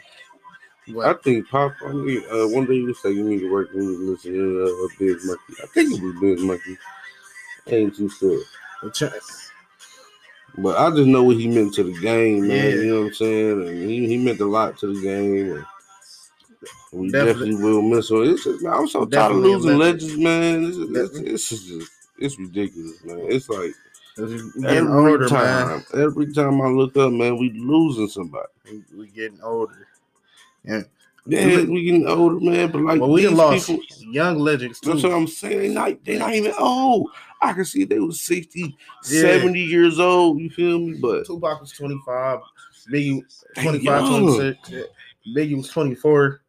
go. 0.93 1.01
I 1.01 1.13
think 1.13 1.47
Pop. 1.49 1.73
I 1.85 1.91
mean, 1.91 2.23
uh, 2.31 2.47
one 2.47 2.65
day 2.65 2.75
you 2.75 2.85
was 2.85 3.03
you 3.03 3.23
need 3.23 3.39
to 3.39 3.51
work 3.51 3.69
and 3.73 3.81
we 3.81 3.97
was 3.97 3.99
listening 3.99 4.35
to 4.35 4.63
uh, 4.65 4.95
Biz 4.99 5.25
Monkey. 5.25 5.53
I 5.63 5.67
think 5.67 5.97
it 5.97 6.03
was 6.03 6.19
Biz 6.19 6.41
Monkey. 6.41 6.77
I 7.67 7.71
ain't 7.71 7.95
too 7.95 8.09
sure, 8.09 8.41
but 10.57 10.77
I 10.77 10.89
just 10.89 11.07
know 11.07 11.23
what 11.23 11.37
he 11.37 11.47
meant 11.47 11.73
to 11.75 11.83
the 11.83 11.99
game, 11.99 12.47
man. 12.47 12.57
Yeah. 12.57 12.75
You 12.75 12.85
know 12.87 13.01
what 13.01 13.07
I'm 13.07 13.13
saying? 13.13 13.67
And 13.67 13.89
he, 13.89 14.07
he 14.07 14.17
meant 14.17 14.39
a 14.39 14.45
lot 14.45 14.77
to 14.79 14.93
the 14.93 15.01
game. 15.01 15.51
And 15.51 15.65
we 16.91 17.11
Definitely. 17.11 17.51
definitely, 17.51 17.63
will 17.63 17.81
miss 17.83 18.09
him. 18.09 18.23
It's 18.23 18.43
just, 18.43 18.65
I'm 18.65 18.87
so 18.87 19.05
tired 19.05 19.31
of 19.31 19.37
losing 19.37 19.77
legend. 19.77 20.01
legends, 20.01 20.17
man. 20.17 20.63
This 20.63 20.77
is, 20.77 20.89
this, 20.89 21.09
Definitely. 21.09 21.31
just 21.77 21.91
it's 22.17 22.39
ridiculous, 22.39 23.03
man. 23.03 23.19
It's 23.29 23.49
like 23.49 23.73
every 24.17 24.91
older, 24.91 25.27
time, 25.29 25.67
man. 25.69 25.85
every 25.93 26.33
time 26.33 26.61
I 26.61 26.67
look 26.67 26.97
up, 26.97 27.11
man, 27.11 27.37
we 27.37 27.51
losing 27.51 28.07
somebody. 28.07 28.47
We, 28.65 28.83
we 28.97 29.07
getting 29.07 29.41
older. 29.41 29.87
And 30.65 30.85
Yeah, 31.25 31.63
we 31.65 31.83
getting 31.83 32.07
older, 32.07 32.39
man. 32.39 32.71
But 32.71 32.81
like 32.81 33.01
well, 33.01 33.11
we 33.11 33.21
these 33.21 33.29
done 33.29 33.37
lost 33.37 33.67
people, 33.67 33.83
young 33.99 34.39
legends 34.39 34.79
too. 34.79 34.91
That's 34.91 35.03
what 35.03 35.13
I'm 35.13 35.27
saying. 35.27 35.59
They 35.59 35.67
not 35.69 36.03
they 36.03 36.17
not 36.17 36.33
even 36.33 36.53
old. 36.57 37.11
I 37.41 37.53
can 37.53 37.65
see 37.65 37.83
they 37.85 37.99
was 37.99 38.21
60, 38.21 38.75
Yeah. 39.09 39.21
70 39.21 39.59
years 39.59 39.99
old. 39.99 40.39
You 40.39 40.49
feel 40.49 40.79
me? 40.79 40.97
But 40.99 41.25
Tupac 41.25 41.61
was 41.61 41.71
25, 41.71 42.39
Biggie 42.91 43.21
25, 43.55 43.83
young. 43.83 44.25
26. 44.25 44.71
Biggie 45.35 45.57
was 45.57 45.69
24. 45.69 46.41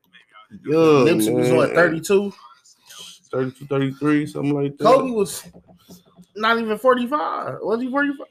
young, 0.64 1.06
Nipsey 1.06 1.34
was 1.36 1.48
man. 1.48 1.56
what 1.56 1.74
32. 1.74 2.32
32, 3.30 3.66
33, 3.66 4.26
something 4.26 4.54
like 4.54 4.76
that. 4.78 4.84
Kobe 4.84 5.10
was 5.12 5.44
not 6.34 6.58
even 6.58 6.76
45. 6.76 7.58
Was 7.62 7.80
he 7.80 7.90
45? 7.90 8.26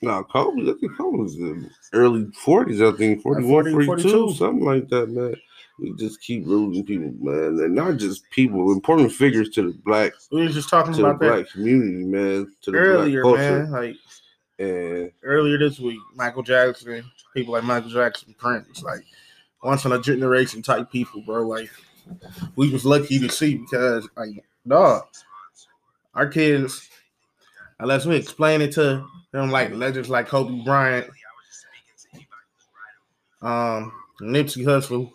No, 0.00 0.22
Kobe, 0.24 0.62
I 0.62 0.74
think 0.78 0.96
Kobe 0.96 1.18
was 1.18 1.34
in 1.34 1.70
early 1.92 2.24
40s, 2.44 2.94
I 2.94 2.96
think 2.96 3.22
41, 3.22 3.50
40, 3.50 3.86
42, 3.86 4.08
42. 4.08 4.34
something 4.34 4.64
like 4.64 4.88
that, 4.88 5.08
man. 5.08 5.34
We 5.80 5.94
just 5.94 6.20
keep 6.20 6.46
losing 6.46 6.84
people, 6.84 7.12
man. 7.20 7.64
And 7.64 7.74
not 7.74 7.96
just 7.96 8.28
people, 8.30 8.72
important 8.72 9.12
figures 9.12 9.48
to 9.50 9.62
the 9.62 9.78
black 9.84 10.12
We 10.32 10.42
was 10.42 10.54
just 10.54 10.68
talking 10.68 10.92
to 10.94 11.02
the 11.02 11.08
about 11.08 11.20
that 11.20 11.50
community, 11.50 12.04
man. 12.04 12.52
To 12.62 12.70
the 12.70 12.78
earlier, 12.78 13.22
black 13.22 13.36
culture. 13.36 13.62
man. 13.64 13.70
Like 13.70 13.96
And 14.58 15.12
earlier 15.22 15.58
this 15.58 15.78
week, 15.78 16.00
Michael 16.14 16.42
Jackson, 16.42 17.04
people 17.34 17.52
like 17.52 17.64
Michael 17.64 17.90
Jackson, 17.90 18.34
Prince, 18.38 18.82
like 18.82 19.04
once 19.62 19.84
in 19.84 19.92
a 19.92 20.00
generation 20.00 20.62
type 20.62 20.90
people, 20.90 21.22
bro. 21.22 21.46
Like 21.46 21.70
we 22.56 22.70
was 22.70 22.84
lucky 22.84 23.18
to 23.20 23.28
see 23.28 23.56
because 23.56 24.08
like 24.16 24.44
dog, 24.66 25.04
our 26.14 26.26
kids, 26.26 26.88
unless 27.80 28.06
we 28.06 28.16
explain 28.16 28.60
it 28.60 28.72
to 28.72 29.04
them 29.32 29.50
like 29.50 29.72
legends 29.72 30.08
like 30.08 30.28
Kobe 30.28 30.64
Bryant, 30.64 31.06
um, 33.42 33.92
Nipsey 34.20 34.64
Hussle, 34.64 35.12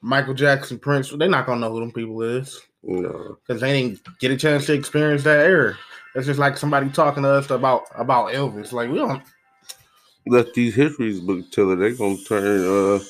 Michael 0.00 0.34
Jackson, 0.34 0.78
Prince, 0.78 1.10
they're 1.10 1.28
not 1.28 1.46
gonna 1.46 1.60
know 1.60 1.72
who 1.72 1.80
them 1.80 1.92
people 1.92 2.22
is 2.22 2.60
know, 2.82 3.38
because 3.46 3.60
they 3.60 3.72
didn't 3.72 4.00
get 4.18 4.30
a 4.30 4.36
chance 4.36 4.66
to 4.66 4.74
experience 4.74 5.22
that 5.24 5.46
era. 5.46 5.76
It's 6.14 6.26
just 6.26 6.38
like 6.38 6.58
somebody 6.58 6.90
talking 6.90 7.22
to 7.22 7.30
us 7.30 7.50
about 7.50 7.84
about 7.94 8.32
Elvis. 8.32 8.72
Like 8.72 8.90
we 8.90 8.98
don't. 8.98 9.22
let 10.26 10.52
these 10.54 10.74
histories 10.74 11.20
book 11.20 11.50
tell 11.50 11.70
it, 11.72 11.76
they 11.76 11.94
gonna 11.94 12.16
turn 12.28 12.96
uh 12.96 13.00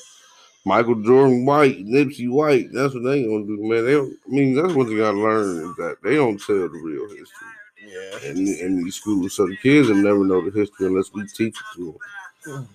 Michael 0.65 0.95
Jordan 0.95 1.45
white, 1.45 1.85
Nipsey 1.85 2.29
white. 2.29 2.71
That's 2.71 2.93
what 2.93 3.03
they 3.03 3.23
gonna 3.23 3.45
do, 3.45 3.57
man. 3.61 3.85
They, 3.85 3.91
don't- 3.93 4.17
I 4.25 4.29
mean, 4.29 4.55
that's 4.55 4.73
one 4.73 4.87
thing 4.87 5.01
I 5.03 5.09
learned 5.09 5.69
is 5.69 5.75
that 5.75 5.97
they 6.03 6.15
don't 6.15 6.39
tell 6.39 6.55
the 6.55 6.69
real 6.69 7.09
history 7.09 7.47
Yeah. 7.85 8.29
in, 8.31 8.37
in 8.47 8.83
these 8.83 8.95
schools. 8.95 9.33
So 9.33 9.45
the 9.47 9.57
kids 9.57 9.89
will 9.89 9.95
never 9.97 10.23
know 10.23 10.41
the 10.41 10.57
history 10.57 10.87
unless 10.87 11.11
we 11.13 11.25
teach 11.27 11.55
it 11.57 11.75
to 11.75 11.99
them. 12.45 12.67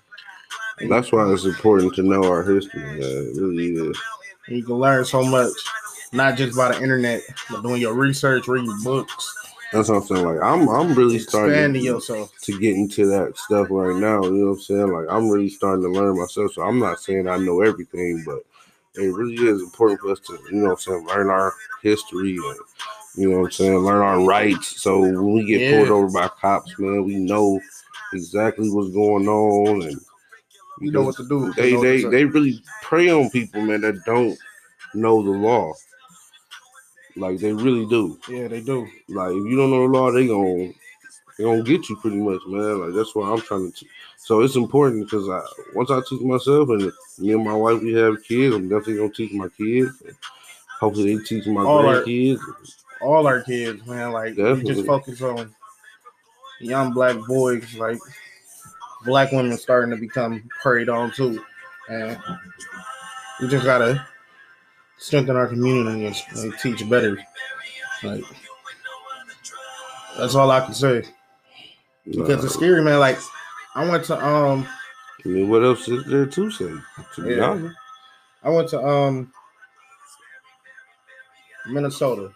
And 0.80 0.92
that's 0.92 1.10
why 1.12 1.30
it's 1.32 1.44
important 1.44 1.94
to 1.94 2.02
know 2.02 2.24
our 2.24 2.42
history, 2.42 2.80
man. 2.80 2.98
It 3.00 3.40
really 3.40 3.72
is. 3.74 3.98
You 4.48 4.62
can 4.64 4.76
learn 4.76 5.04
so 5.04 5.22
much, 5.24 5.52
not 6.12 6.36
just 6.36 6.56
by 6.56 6.72
the 6.72 6.82
internet, 6.82 7.22
but 7.50 7.62
doing 7.62 7.80
your 7.80 7.94
research, 7.94 8.48
reading 8.48 8.78
books, 8.84 9.34
That's 9.72 9.88
what 9.88 9.96
I'm 9.96 10.06
saying. 10.06 10.24
Like 10.24 10.42
I'm, 10.42 10.68
I'm 10.68 10.94
really 10.94 11.18
starting 11.18 11.52
expanding 11.54 11.82
to, 11.82 11.86
yourself. 11.88 12.32
to 12.42 12.58
get 12.58 12.74
into 12.74 13.06
that 13.06 13.36
stuff 13.36 13.68
right 13.70 13.96
now. 13.96 14.24
You 14.24 14.30
know 14.32 14.46
what 14.46 14.52
I'm 14.52 14.60
saying? 14.60 14.92
Like 14.92 15.06
I'm 15.10 15.28
really 15.28 15.50
starting 15.50 15.82
to 15.84 15.90
learn 15.90 16.18
myself. 16.18 16.52
So 16.52 16.62
I'm 16.62 16.78
not 16.78 17.00
saying 17.00 17.28
I 17.28 17.36
know 17.36 17.60
everything, 17.60 18.22
but 18.24 18.40
it 18.94 19.14
really 19.14 19.36
is 19.36 19.62
important 19.62 20.00
for 20.00 20.10
us 20.10 20.20
to, 20.20 20.38
you 20.50 20.56
know 20.56 20.70
what 20.70 20.72
I'm 20.72 20.78
saying, 20.78 21.06
learn 21.06 21.30
our 21.30 21.54
history 21.82 22.36
and 22.36 22.56
you 23.14 23.30
know 23.30 23.38
what 23.40 23.44
I'm 23.46 23.50
saying, 23.50 23.78
learn 23.78 24.02
our 24.02 24.24
rights. 24.24 24.80
So 24.80 25.00
when 25.00 25.32
we 25.32 25.44
get 25.44 25.62
Yeah. 25.62 25.70
pulled 25.70 25.90
over 25.90 26.08
by 26.08 26.28
cops, 26.28 26.78
man, 26.78 27.04
we 27.04 27.16
know 27.16 27.60
exactly 28.12 28.70
what's 28.70 28.90
going 28.90 29.28
on 29.28 29.82
and 29.82 30.00
You 30.80 30.92
know 30.92 31.02
what 31.02 31.16
to 31.16 31.28
do. 31.28 31.52
they 31.54 31.76
they 31.76 32.02
they 32.04 32.24
really 32.24 32.62
prey 32.82 33.10
on 33.10 33.30
people, 33.30 33.60
man, 33.62 33.80
that 33.82 34.04
don't 34.04 34.38
know 34.94 35.22
the 35.22 35.30
law. 35.30 35.74
Like 37.18 37.38
they 37.38 37.52
really 37.52 37.86
do. 37.86 38.18
yeah, 38.28 38.48
they 38.48 38.60
do. 38.60 38.86
Like 39.08 39.30
if 39.30 39.44
you 39.44 39.56
don't 39.56 39.70
know 39.70 39.82
the 39.90 39.98
law, 39.98 40.10
they 40.12 40.26
gon' 40.26 40.74
they 41.36 41.44
gonna 41.44 41.62
get 41.62 41.88
you 41.88 41.96
pretty 41.96 42.16
much, 42.18 42.40
man. 42.46 42.80
Like 42.80 42.94
that's 42.94 43.14
why 43.14 43.30
I'm 43.30 43.40
trying 43.40 43.70
to. 43.72 43.76
T- 43.78 43.88
so 44.16 44.40
it's 44.42 44.56
important 44.56 45.04
because 45.04 45.28
I 45.28 45.42
once 45.74 45.90
I 45.90 46.00
teach 46.08 46.20
myself 46.22 46.68
and 46.70 46.92
me 47.18 47.32
and 47.32 47.44
my 47.44 47.54
wife 47.54 47.80
we 47.82 47.92
have 47.94 48.22
kids, 48.24 48.54
I'm 48.54 48.68
definitely 48.68 48.96
gonna 48.96 49.10
teach 49.10 49.32
my 49.32 49.48
kids. 49.48 50.02
Hopefully 50.80 51.16
they 51.16 51.24
teach 51.24 51.46
my 51.46 51.62
All 51.62 51.86
our- 51.86 52.02
grandkids. 52.02 52.40
All 53.00 53.26
our 53.26 53.42
kids, 53.42 53.84
man. 53.86 54.12
Like 54.12 54.34
just 54.36 54.84
focus 54.86 55.22
on 55.22 55.54
young 56.60 56.92
black 56.92 57.16
boys. 57.26 57.74
Like 57.76 57.98
black 59.04 59.30
women 59.32 59.56
starting 59.56 59.90
to 59.90 59.96
become 59.96 60.48
preyed 60.60 60.88
on 60.88 61.12
too, 61.12 61.42
and 61.88 62.18
we 63.40 63.48
just 63.48 63.64
gotta 63.64 64.04
strengthen 64.98 65.36
our 65.36 65.46
community 65.46 66.06
and, 66.06 66.16
and 66.36 66.54
teach 66.60 66.88
better. 66.88 67.18
Like 68.02 68.24
that's 70.16 70.34
all 70.34 70.50
I 70.50 70.60
can 70.64 70.74
say. 70.74 71.04
Because 72.06 72.44
it's 72.44 72.54
scary, 72.54 72.82
man. 72.82 72.98
Like 72.98 73.18
I 73.74 73.88
went 73.88 74.04
to 74.04 74.24
um 74.24 74.66
I 75.24 75.28
mean, 75.28 75.48
what 75.48 75.64
else 75.64 75.88
is 75.88 76.04
there 76.06 76.26
to 76.26 76.50
say? 76.50 76.72
To 77.14 77.22
be 77.22 77.34
Yeah. 77.36 77.50
honest, 77.50 77.76
I 78.42 78.50
went 78.50 78.68
to 78.70 78.80
um 78.80 79.32
Minnesota 81.66 82.30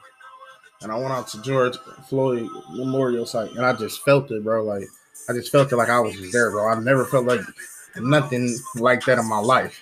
and 0.82 0.92
I 0.92 0.96
went 0.96 1.12
out 1.12 1.28
to 1.28 1.42
George 1.42 1.76
Floyd 2.08 2.48
Memorial 2.70 3.24
Site 3.26 3.52
and 3.52 3.64
I 3.64 3.72
just 3.72 4.02
felt 4.04 4.30
it, 4.30 4.44
bro. 4.44 4.64
Like 4.64 4.84
I 5.28 5.32
just 5.32 5.50
felt 5.52 5.72
it 5.72 5.76
like 5.76 5.88
I 5.88 6.00
was 6.00 6.14
just 6.14 6.32
there, 6.32 6.50
bro. 6.50 6.68
I 6.68 6.80
never 6.80 7.04
felt 7.04 7.26
like 7.26 7.40
nothing 7.96 8.56
like 8.76 9.04
that 9.06 9.18
in 9.18 9.28
my 9.28 9.38
life. 9.38 9.80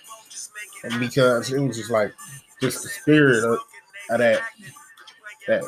And 0.85 0.99
because 1.01 1.53
it 1.53 1.61
was 1.61 1.77
just 1.77 1.91
like 1.91 2.13
just 2.61 2.83
the 2.83 2.89
spirit 2.89 3.45
of, 3.45 3.59
of 4.11 4.19
that 4.19 4.43
that 5.49 5.63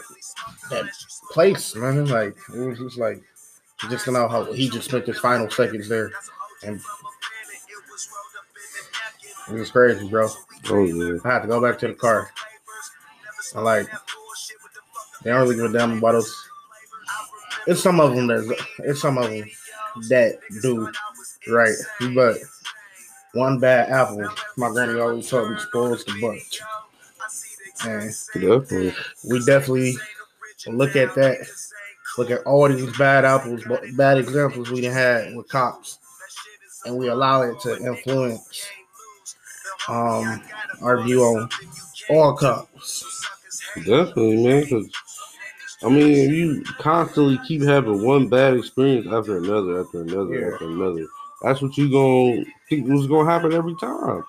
that 0.71 0.87
place, 1.31 1.75
man. 1.75 2.07
Like 2.07 2.37
it 2.55 2.59
was 2.59 2.79
just 2.79 2.99
like 2.99 3.23
just 3.91 4.05
to 4.05 4.13
know 4.13 4.29
how 4.29 4.45
he 4.53 4.69
just 4.69 4.89
spent 4.89 5.07
his 5.07 5.19
final 5.19 5.51
seconds 5.51 5.89
there, 5.89 6.13
and 6.63 6.81
it 9.49 9.55
was 9.55 9.71
crazy, 9.71 10.09
bro. 10.09 10.29
Oh 10.71 10.85
yeah. 10.85 11.19
I 11.25 11.33
had 11.33 11.43
to 11.43 11.49
go 11.49 11.61
back 11.61 11.79
to 11.81 11.89
the 11.89 11.95
car. 11.95 12.31
I 13.55 13.61
like 13.61 13.89
they 15.23 15.31
don't 15.31 15.41
really 15.43 15.57
give 15.57 15.67
a 15.67 15.73
damn 15.73 15.99
about 15.99 16.17
us. 16.17 16.49
It's 17.67 17.83
some 17.83 18.01
of 18.01 18.15
them 18.15 18.27
that 18.29 18.65
it's 18.81 19.01
some 19.01 19.19
of 19.19 19.31
them 19.31 19.49
that 20.09 20.39
do 20.63 20.91
right, 21.49 21.75
but 22.15 22.39
one 23.35 23.59
bad 23.59 23.91
apple, 23.91 24.29
my 24.57 24.69
granny 24.71 24.99
always 25.01 25.29
told 25.29 25.51
me 25.51 25.59
spoils 25.59 26.05
the 26.05 26.21
bunch. 26.21 26.61
And 27.85 28.15
Definitely. 28.35 28.95
we 29.25 29.45
definitely 29.45 29.97
look 30.69 30.95
at 30.97 31.15
that, 31.15 31.47
look 32.19 32.31
at 32.31 32.43
all 32.45 32.69
these 32.69 32.97
bad 32.97 33.25
apples, 33.25 33.65
bad 33.95 34.19
examples 34.19 34.71
we 34.71 34.85
had 34.85 35.35
with 35.35 35.49
cops, 35.49 35.99
and 36.85 36.97
we 36.97 37.09
allow 37.09 37.43
it 37.43 37.59
to 37.61 37.77
influence 37.85 38.67
um 39.89 40.41
our 40.83 41.03
view 41.03 41.23
on 41.25 41.49
all 42.11 42.37
cops. 42.37 43.05
Definitely, 43.77 44.37
man. 44.47 44.67
'cause, 44.69 44.89
I 45.83 45.89
mean, 45.89 46.07
if 46.31 46.31
you 46.31 46.65
constantly 46.79 47.39
keep 47.49 47.63
having 47.63 48.03
one 48.05 48.29
bad 48.29 48.55
experience 48.57 49.07
after 49.13 49.39
another, 49.39 49.81
after 49.81 50.03
another, 50.03 50.35
Yeah. 50.39 50.53
after 50.53 50.67
another, 50.67 51.07
that's 51.43 51.61
what 51.61 51.77
you 51.77 51.91
gonna 51.91 52.45
think 52.69 52.89
was 52.89 53.07
gonna 53.07 53.31
happen 53.31 53.53
every 53.53 53.75
time. 53.77 54.25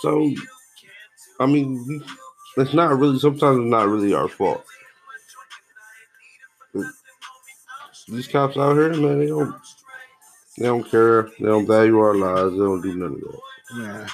So, 0.00 0.32
I 1.40 1.46
mean, 1.46 2.02
it's 2.56 2.74
not 2.74 2.98
really. 2.98 3.18
Sometimes 3.18 3.58
it's 3.58 3.70
not 3.70 3.88
really 3.88 4.14
our 4.14 4.28
fault. 4.28 4.64
These 8.08 8.28
cops 8.28 8.56
out 8.56 8.74
here, 8.74 8.94
man, 8.94 9.18
they 9.18 9.26
don't. 9.26 9.54
They 10.58 10.66
don't 10.66 10.88
care. 10.88 11.24
They 11.38 11.46
don't 11.46 11.66
value 11.66 11.98
our 11.98 12.14
lives. 12.14 12.52
They 12.52 12.58
don't 12.58 12.80
do 12.80 12.94
none 12.94 13.14
of 13.14 13.20
that. 13.20 13.40
Yeah. 13.76 14.06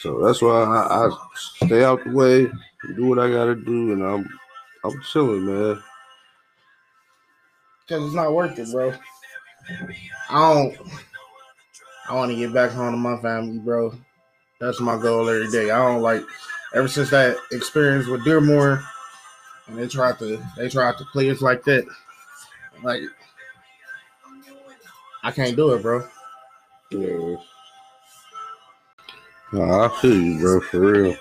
So 0.00 0.20
that's 0.24 0.42
why 0.42 0.62
I, 0.62 1.06
I 1.06 1.10
stay 1.34 1.84
out 1.84 2.02
the 2.02 2.10
way, 2.10 2.50
do 2.96 3.06
what 3.06 3.18
I 3.18 3.30
gotta 3.30 3.54
do, 3.54 3.92
and 3.92 4.02
I'm 4.02 4.38
I'm 4.84 5.02
chilling, 5.02 5.46
man. 5.46 5.82
Cause 7.88 8.04
it's 8.04 8.14
not 8.14 8.32
worth 8.32 8.58
it, 8.58 8.70
bro. 8.72 8.92
I 10.30 10.54
don't. 10.54 10.76
I 12.08 12.14
want 12.14 12.30
to 12.30 12.36
get 12.36 12.52
back 12.52 12.70
home 12.70 12.92
to 12.92 12.96
my 12.96 13.20
family, 13.20 13.58
bro. 13.58 13.92
That's 14.60 14.80
my 14.80 15.00
goal 15.00 15.28
every 15.28 15.50
day. 15.50 15.70
I 15.70 15.78
don't 15.78 16.02
like. 16.02 16.22
Ever 16.74 16.88
since 16.88 17.10
that 17.10 17.36
experience 17.52 18.06
with 18.06 18.24
Dearmore, 18.24 18.82
and 19.66 19.78
they 19.78 19.86
tried 19.88 20.18
to 20.18 20.42
they 20.56 20.68
tried 20.68 20.98
to 20.98 21.04
play 21.06 21.30
us 21.30 21.40
like 21.40 21.64
that, 21.64 21.86
like 22.82 23.02
I 25.22 25.30
can't 25.30 25.56
do 25.56 25.72
it, 25.72 25.82
bro. 25.82 26.06
Yeah. 26.90 27.36
Nah, 29.52 29.86
I 29.86 30.00
feel 30.00 30.16
you, 30.16 30.40
bro, 30.40 30.60
for 30.60 30.80
real. 30.80 31.16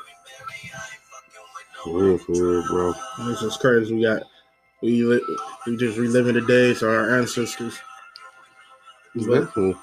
For 1.84 2.04
real, 2.04 2.18
for 2.18 2.32
real, 2.34 2.68
bro. 2.68 2.94
It's 3.30 3.42
just 3.42 3.60
crazy. 3.60 3.96
We 3.96 4.04
got 4.04 4.24
we 4.82 5.06
we 5.65 5.77
just 5.77 5.98
reliving 5.98 6.34
the 6.36 6.42
days 6.42 6.82
of 6.82 6.89
our 6.89 7.18
ancestors. 7.18 7.77
But 9.15 9.46
Definitely. 9.46 9.75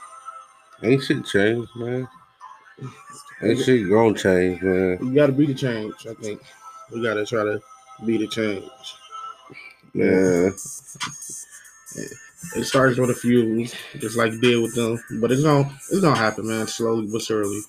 Ain't 0.83 1.03
shit 1.03 1.25
changed, 1.25 1.71
man. 1.77 2.09
Ain't 3.43 3.61
shit 3.61 3.89
gonna 3.89 4.15
change, 4.17 4.62
man. 4.62 4.99
You 5.01 5.15
got 5.15 5.27
to 5.27 5.33
be 5.33 5.47
the 5.47 5.55
change. 5.55 5.95
I 6.09 6.15
think 6.15 6.43
we 6.91 7.03
got 7.03 7.15
to 7.15 7.27
try 7.27 7.45
to 7.45 7.61
be 8.05 8.19
the 8.19 8.27
change. 8.27 8.65
Yeah. 9.95 10.51
It 12.57 12.65
starts 12.65 12.99
with 12.99 13.11
a 13.11 13.15
few, 13.15 13.67
just 13.99 14.17
like 14.17 14.41
did 14.41 14.61
with 14.61 14.75
them, 14.75 15.03
but 15.21 15.31
it's 15.31 15.43
gonna 15.43 15.71
it's 15.91 16.01
gonna 16.01 16.17
happen, 16.17 16.49
man. 16.49 16.67
Slowly 16.67 17.07
but 17.07 17.23
surely. 17.23 17.61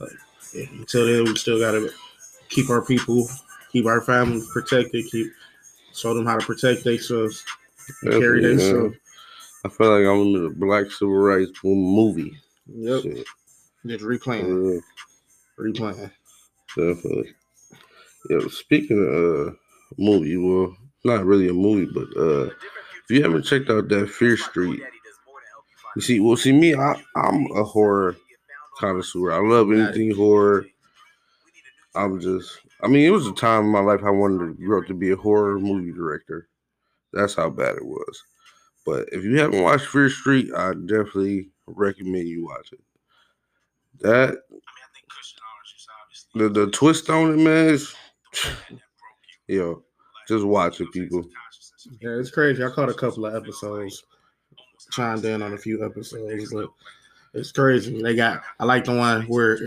Like, 0.00 0.10
yeah, 0.54 0.66
until 0.72 1.06
then, 1.06 1.24
we 1.24 1.36
still 1.36 1.60
gotta 1.60 1.90
keep 2.48 2.70
our 2.70 2.82
people, 2.82 3.28
keep 3.70 3.86
our 3.86 4.00
families 4.00 4.48
protected, 4.52 5.06
keep 5.10 5.32
show 5.94 6.14
them 6.14 6.26
how 6.26 6.38
to 6.38 6.44
protect 6.44 6.82
themselves, 6.82 7.44
and 8.02 8.12
carry 8.12 8.42
themselves. 8.42 8.96
I 9.64 9.68
feel 9.68 9.90
like 9.90 10.06
I'm 10.06 10.34
in 10.34 10.46
a 10.46 10.50
black 10.50 10.90
civil 10.90 11.16
rights 11.16 11.52
movie. 11.62 12.32
Yep, 12.66 13.02
Shit. 13.02 13.26
just 13.86 14.04
replaying, 14.04 14.46
real. 14.46 14.80
replaying. 15.58 16.10
Definitely. 16.76 17.34
Yeah, 18.30 18.40
speaking 18.50 18.98
of 18.98 19.48
uh 19.48 19.52
movie, 19.98 20.36
well, 20.36 20.76
not 21.04 21.24
really 21.24 21.48
a 21.48 21.52
movie, 21.52 21.90
but 21.92 22.08
uh 22.20 22.44
if 22.44 23.16
you 23.16 23.22
haven't 23.22 23.42
checked 23.42 23.70
out 23.70 23.88
that 23.88 24.08
Fear 24.08 24.36
Street, 24.36 24.80
you 25.96 26.02
see, 26.02 26.20
well, 26.20 26.36
see 26.36 26.52
me, 26.52 26.74
I, 26.74 26.94
I'm 27.16 27.50
a 27.56 27.64
horror 27.64 28.16
connoisseur. 28.78 29.32
I 29.32 29.38
love 29.38 29.72
anything 29.72 30.14
horror. 30.14 30.66
I'm 31.96 32.20
just, 32.20 32.60
I 32.82 32.86
mean, 32.86 33.04
it 33.04 33.10
was 33.10 33.26
a 33.26 33.32
time 33.32 33.64
in 33.64 33.70
my 33.70 33.80
life 33.80 34.00
I 34.04 34.10
wanted 34.10 34.38
to 34.38 34.64
grow 34.64 34.80
up 34.80 34.86
to 34.86 34.94
be 34.94 35.10
a 35.10 35.16
horror 35.16 35.58
movie 35.58 35.92
director. 35.92 36.48
That's 37.12 37.34
how 37.34 37.50
bad 37.50 37.76
it 37.76 37.84
was. 37.84 38.22
But 38.86 39.08
if 39.12 39.24
you 39.24 39.38
haven't 39.38 39.62
watched 39.62 39.86
Fear 39.86 40.10
Street, 40.10 40.50
I 40.56 40.72
definitely 40.72 41.50
recommend 41.66 42.28
you 42.28 42.46
watch 42.46 42.72
it. 42.72 42.80
That 44.00 44.28
I 44.28 44.30
mean, 44.30 44.38
I 44.54 44.90
the 46.34 46.48
the 46.48 46.70
twist 46.70 47.10
on 47.10 47.32
it, 47.32 47.42
man, 47.42 47.68
is 47.68 47.94
yo, 49.48 49.82
just 50.28 50.44
watch 50.44 50.80
it, 50.80 50.92
people. 50.92 51.24
Yeah, 52.00 52.10
it's 52.10 52.30
crazy. 52.30 52.64
I 52.64 52.70
caught 52.70 52.88
a 52.88 52.94
couple 52.94 53.26
of 53.26 53.34
episodes, 53.34 54.04
chimed 54.92 55.24
in 55.24 55.42
on 55.42 55.54
a 55.54 55.58
few 55.58 55.84
episodes, 55.84 56.52
but 56.52 56.68
it's 57.34 57.52
crazy. 57.52 58.00
They 58.02 58.14
got. 58.14 58.42
I 58.58 58.64
like 58.64 58.84
the 58.84 58.96
one 58.96 59.22
where 59.22 59.58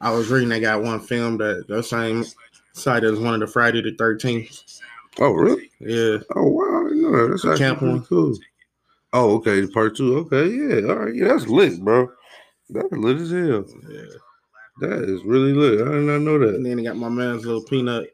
I 0.00 0.10
was 0.10 0.30
reading. 0.30 0.48
They 0.48 0.60
got 0.60 0.82
one 0.82 1.00
film 1.00 1.38
that 1.38 1.66
the 1.68 1.82
same 1.82 2.24
site 2.72 3.04
as 3.04 3.18
one 3.18 3.34
of 3.34 3.40
the 3.40 3.46
Friday 3.46 3.82
the 3.82 3.94
Thirteenth. 3.94 4.80
Oh, 5.18 5.32
really? 5.32 5.70
Yeah, 5.80 6.18
Oh, 6.36 6.46
wow, 6.46 6.86
I 6.86 6.90
know. 6.94 7.28
That's 7.28 7.44
actually 7.44 7.58
Camp 7.58 7.78
pretty 7.80 7.94
one. 7.94 8.04
cool. 8.04 8.38
Oh, 9.12 9.34
okay, 9.36 9.66
part 9.66 9.96
two. 9.96 10.16
Okay, 10.18 10.48
yeah, 10.48 10.88
all 10.88 10.96
right, 11.00 11.14
yeah, 11.14 11.28
that's 11.28 11.48
lit, 11.48 11.80
bro. 11.84 12.08
That's 12.68 12.92
lit 12.92 13.16
as 13.18 13.30
hell. 13.30 13.64
yeah. 13.90 14.02
That 14.80 15.02
is 15.02 15.22
really 15.24 15.52
lit. 15.52 15.86
I 15.86 15.90
did 15.90 16.02
not 16.04 16.20
know 16.20 16.38
that. 16.38 16.54
And 16.54 16.64
then 16.64 16.76
they 16.78 16.84
got 16.84 16.96
my 16.96 17.08
man's 17.08 17.44
little 17.44 17.64
peanut. 17.64 18.08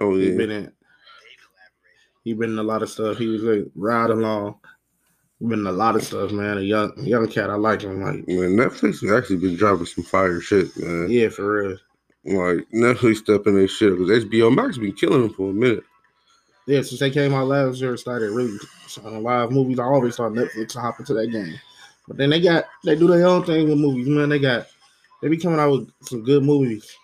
Oh 0.00 0.16
yeah. 0.16 0.30
He 0.32 0.36
been 0.36 0.50
in. 0.50 0.72
He 2.24 2.32
been 2.32 2.50
in 2.52 2.58
a 2.58 2.62
lot 2.64 2.82
of 2.82 2.88
stuff. 2.90 3.18
He 3.18 3.28
was 3.28 3.42
like 3.42 3.64
ride 3.76 4.10
along. 4.10 4.56
He 5.38 5.46
been 5.46 5.60
in 5.60 5.66
a 5.66 5.72
lot 5.72 5.94
of 5.94 6.02
stuff, 6.02 6.32
man. 6.32 6.58
A 6.58 6.62
young 6.62 6.92
young 6.96 7.28
cat. 7.28 7.50
I 7.50 7.54
like 7.54 7.82
him. 7.82 8.00
Like 8.02 8.26
man, 8.26 8.56
Netflix 8.56 9.02
has 9.02 9.12
actually 9.12 9.36
been 9.36 9.54
dropping 9.56 9.86
some 9.86 10.02
fire 10.04 10.40
shit, 10.40 10.74
man. 10.78 11.08
yeah, 11.10 11.28
for 11.28 11.62
real. 11.68 11.76
Like 12.24 12.66
Netflix 12.72 13.18
stepping 13.18 13.54
their 13.54 13.68
shit 13.68 13.98
because 13.98 14.24
HBO 14.24 14.54
Max 14.54 14.78
been 14.78 14.94
killing 14.94 15.22
them 15.22 15.34
for 15.34 15.50
a 15.50 15.52
minute. 15.52 15.84
Yeah, 16.66 16.80
since 16.80 16.98
they 16.98 17.10
came 17.10 17.34
out 17.34 17.48
last 17.48 17.80
year, 17.80 17.96
started 17.98 18.30
really 18.30 18.56
on 19.04 19.22
live 19.22 19.50
movies. 19.50 19.78
I 19.78 19.84
always 19.84 20.16
thought 20.16 20.32
Netflix 20.32 20.68
to 20.70 20.80
hop 20.80 20.98
into 20.98 21.12
that 21.12 21.26
game, 21.26 21.58
but 22.08 22.16
then 22.16 22.30
they 22.30 22.40
got 22.40 22.64
they 22.82 22.96
do 22.96 23.06
their 23.06 23.26
own 23.26 23.44
thing 23.44 23.68
with 23.68 23.78
movies, 23.78 24.08
man. 24.08 24.30
They 24.30 24.38
got 24.38 24.66
they 25.20 25.28
be 25.28 25.36
coming 25.36 25.60
out 25.60 25.72
with 25.72 25.90
some 26.02 26.22
good 26.24 26.42
movies, 26.42 26.96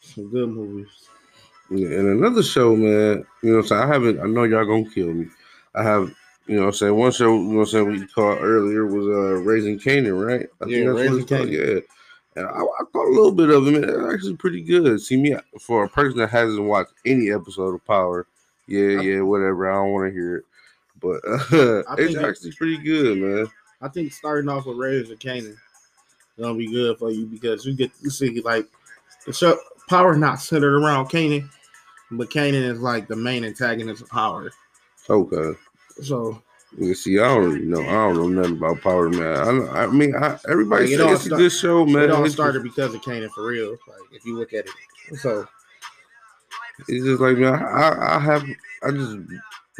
some 0.00 0.28
good 0.30 0.48
movies. 0.48 0.88
Yeah, 1.70 1.88
and 1.98 2.08
another 2.08 2.42
show, 2.42 2.74
man. 2.74 3.24
You 3.42 3.50
know, 3.50 3.56
what 3.58 3.62
I'm 3.62 3.66
saying 3.68 3.82
I 3.82 3.86
haven't. 3.86 4.20
I 4.20 4.26
know 4.26 4.44
y'all 4.44 4.64
gonna 4.66 4.90
kill 4.90 5.12
me. 5.12 5.28
I 5.74 5.84
have. 5.84 6.12
You 6.48 6.54
know, 6.54 6.62
what 6.62 6.68
I'm 6.68 6.74
saying 6.74 6.94
one 6.94 7.10
show. 7.12 7.34
You 7.34 7.42
know, 7.42 7.58
what 7.58 7.60
I'm 7.62 7.66
saying 7.66 7.86
we 7.86 8.06
called 8.06 8.38
earlier 8.40 8.86
was 8.86 9.06
uh 9.06 9.42
Raising 9.42 9.80
Kanan, 9.80 10.24
right? 10.24 10.46
I 10.62 10.66
Yeah, 10.66 10.86
Raising 10.86 11.26
Kanan. 11.26 11.50
Yeah. 11.50 11.80
And 12.36 12.46
I, 12.46 12.60
I 12.60 12.84
caught 12.92 13.08
a 13.08 13.14
little 13.14 13.32
bit 13.32 13.50
of 13.50 13.66
it. 13.66 13.72
Man. 13.72 13.84
It's 13.84 14.14
actually 14.14 14.36
pretty 14.36 14.62
good. 14.62 15.00
See 15.00 15.16
me 15.16 15.36
for 15.60 15.84
a 15.84 15.88
person 15.88 16.18
that 16.18 16.30
hasn't 16.30 16.62
watched 16.62 16.92
any 17.04 17.30
episode 17.30 17.74
of 17.74 17.84
Power. 17.86 18.26
Yeah, 18.66 19.00
yeah, 19.00 19.20
whatever. 19.20 19.70
I 19.70 19.74
don't 19.74 19.92
want 19.92 20.08
to 20.08 20.12
hear 20.12 20.36
it, 20.36 20.44
but 21.00 21.16
uh, 21.52 21.96
it's 21.96 22.16
actually 22.16 22.52
pretty 22.52 22.78
good, 22.78 23.18
man. 23.18 23.46
I 23.80 23.88
think 23.88 24.12
starting 24.12 24.48
off 24.48 24.66
with 24.66 24.76
Raiders 24.76 25.10
of 25.10 25.18
Kanan 25.18 25.56
gonna 26.38 26.54
be 26.54 26.70
good 26.70 26.98
for 26.98 27.10
you 27.10 27.26
because 27.26 27.64
you 27.64 27.74
get 27.74 27.90
you 28.02 28.10
see 28.10 28.40
like 28.42 28.66
the 29.26 29.32
show 29.32 29.58
Power 29.88 30.16
not 30.16 30.40
centered 30.40 30.74
around 30.74 31.06
Kanan, 31.06 31.48
but 32.10 32.30
Kanan 32.30 32.62
is 32.62 32.80
like 32.80 33.08
the 33.08 33.16
main 33.16 33.44
antagonist 33.44 34.02
of 34.02 34.08
Power. 34.08 34.50
Okay. 35.08 35.58
So 36.02 36.42
You 36.78 36.94
see, 36.94 37.18
I 37.18 37.28
don't 37.28 37.44
really 37.54 37.64
know. 37.64 37.80
I 37.80 37.92
don't 38.12 38.16
know 38.16 38.28
nothing 38.42 38.56
about 38.58 38.80
Power, 38.82 39.08
man. 39.08 39.68
I, 39.70 39.84
I 39.84 39.86
mean, 39.86 40.14
I, 40.14 40.38
everybody 40.48 40.86
Like, 40.86 40.98
says 40.98 41.26
it's 41.26 41.26
a 41.26 41.30
good 41.30 41.52
show, 41.52 41.86
man. 41.86 42.04
it 42.04 42.10
all 42.10 42.28
started 42.28 42.62
because 42.62 42.94
of 42.94 43.00
Kanan 43.00 43.30
for 43.30 43.46
real. 43.46 43.70
Like 43.70 43.78
if 44.12 44.24
you 44.26 44.36
look 44.38 44.52
at 44.52 44.66
it, 44.66 45.16
so 45.18 45.46
It's 46.88 47.04
just 47.04 47.20
like 47.20 47.38
man, 47.38 47.54
I, 47.54 48.16
I 48.16 48.18
have 48.18 48.44
I 48.82 48.90
just 48.90 49.18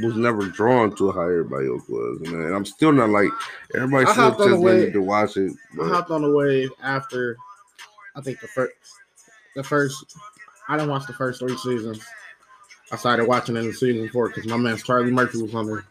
was 0.03 0.17
never 0.17 0.47
drawn 0.47 0.95
to 0.97 1.13
how 1.13 1.23
everybody 1.23 1.69
else 1.69 1.89
was, 1.89 2.21
man. 2.23 2.43
And 2.43 2.55
I'm 2.55 2.65
still 2.65 2.93
not 2.93 3.11
like 3.11 3.31
everybody 3.75 4.07
I 4.07 4.13
still 4.13 4.31
hopped 4.31 4.41
on 4.41 4.49
tells 4.49 4.61
the 4.61 4.67
me 4.67 4.81
wave. 4.81 4.93
to 4.95 5.03
watch 5.03 5.37
it. 5.37 5.53
I 5.53 5.77
But 5.77 5.89
hopped 5.89 6.11
on 6.11 6.23
the 6.23 6.31
wave 6.31 6.71
after 6.83 7.37
I 8.15 8.21
think 8.23 8.41
the 8.41 8.49
first 8.49 8.73
the 9.55 9.63
first 9.63 10.17
I 10.69 10.77
didn't 10.77 10.91
watch 10.91 11.07
the 11.07 11.13
first 11.13 11.41
three 11.41 11.57
seasons. 11.59 12.05
I 12.91 12.97
started 12.97 13.27
watching 13.27 13.57
it 13.57 13.61
in 13.61 13.67
the 13.67 13.73
season 13.75 14.09
four 14.09 14.29
because 14.29 14.47
my 14.47 14.57
man 14.57 14.77
Charlie 14.79 15.11
Murphy 15.11 15.43
was 15.43 15.55
on 15.55 15.67
there. 15.67 15.85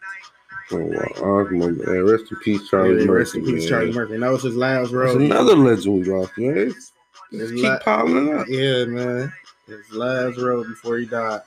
Oh. 0.72 1.44
Man, 1.50 2.04
rest 2.04 2.30
in 2.32 2.36
peace, 2.42 2.68
Charlie 2.68 2.90
Yeah, 3.00 3.06
Murphy. 3.06 3.08
rest 3.10 3.34
in 3.36 3.44
peace, 3.44 3.60
man. 3.62 3.68
Charlie 3.68 3.92
Murphy. 3.92 4.14
And 4.14 4.22
that 4.24 4.32
was 4.32 4.42
his 4.42 4.56
last 4.56 4.92
That's 4.92 5.14
another 5.14 5.54
legend 5.56 5.94
we 6.06 6.12
lost, 6.12 6.32
man. 6.36 6.56
It's- 6.58 6.92
Keep 7.30 7.62
la- 7.64 7.78
piling 7.80 8.34
up. 8.38 8.46
Yeah, 8.48 8.84
man. 8.86 9.32
His 9.66 9.90
last 9.92 10.38
road 10.38 10.66
before 10.68 10.96
he 10.98 11.06
died. 11.06 11.40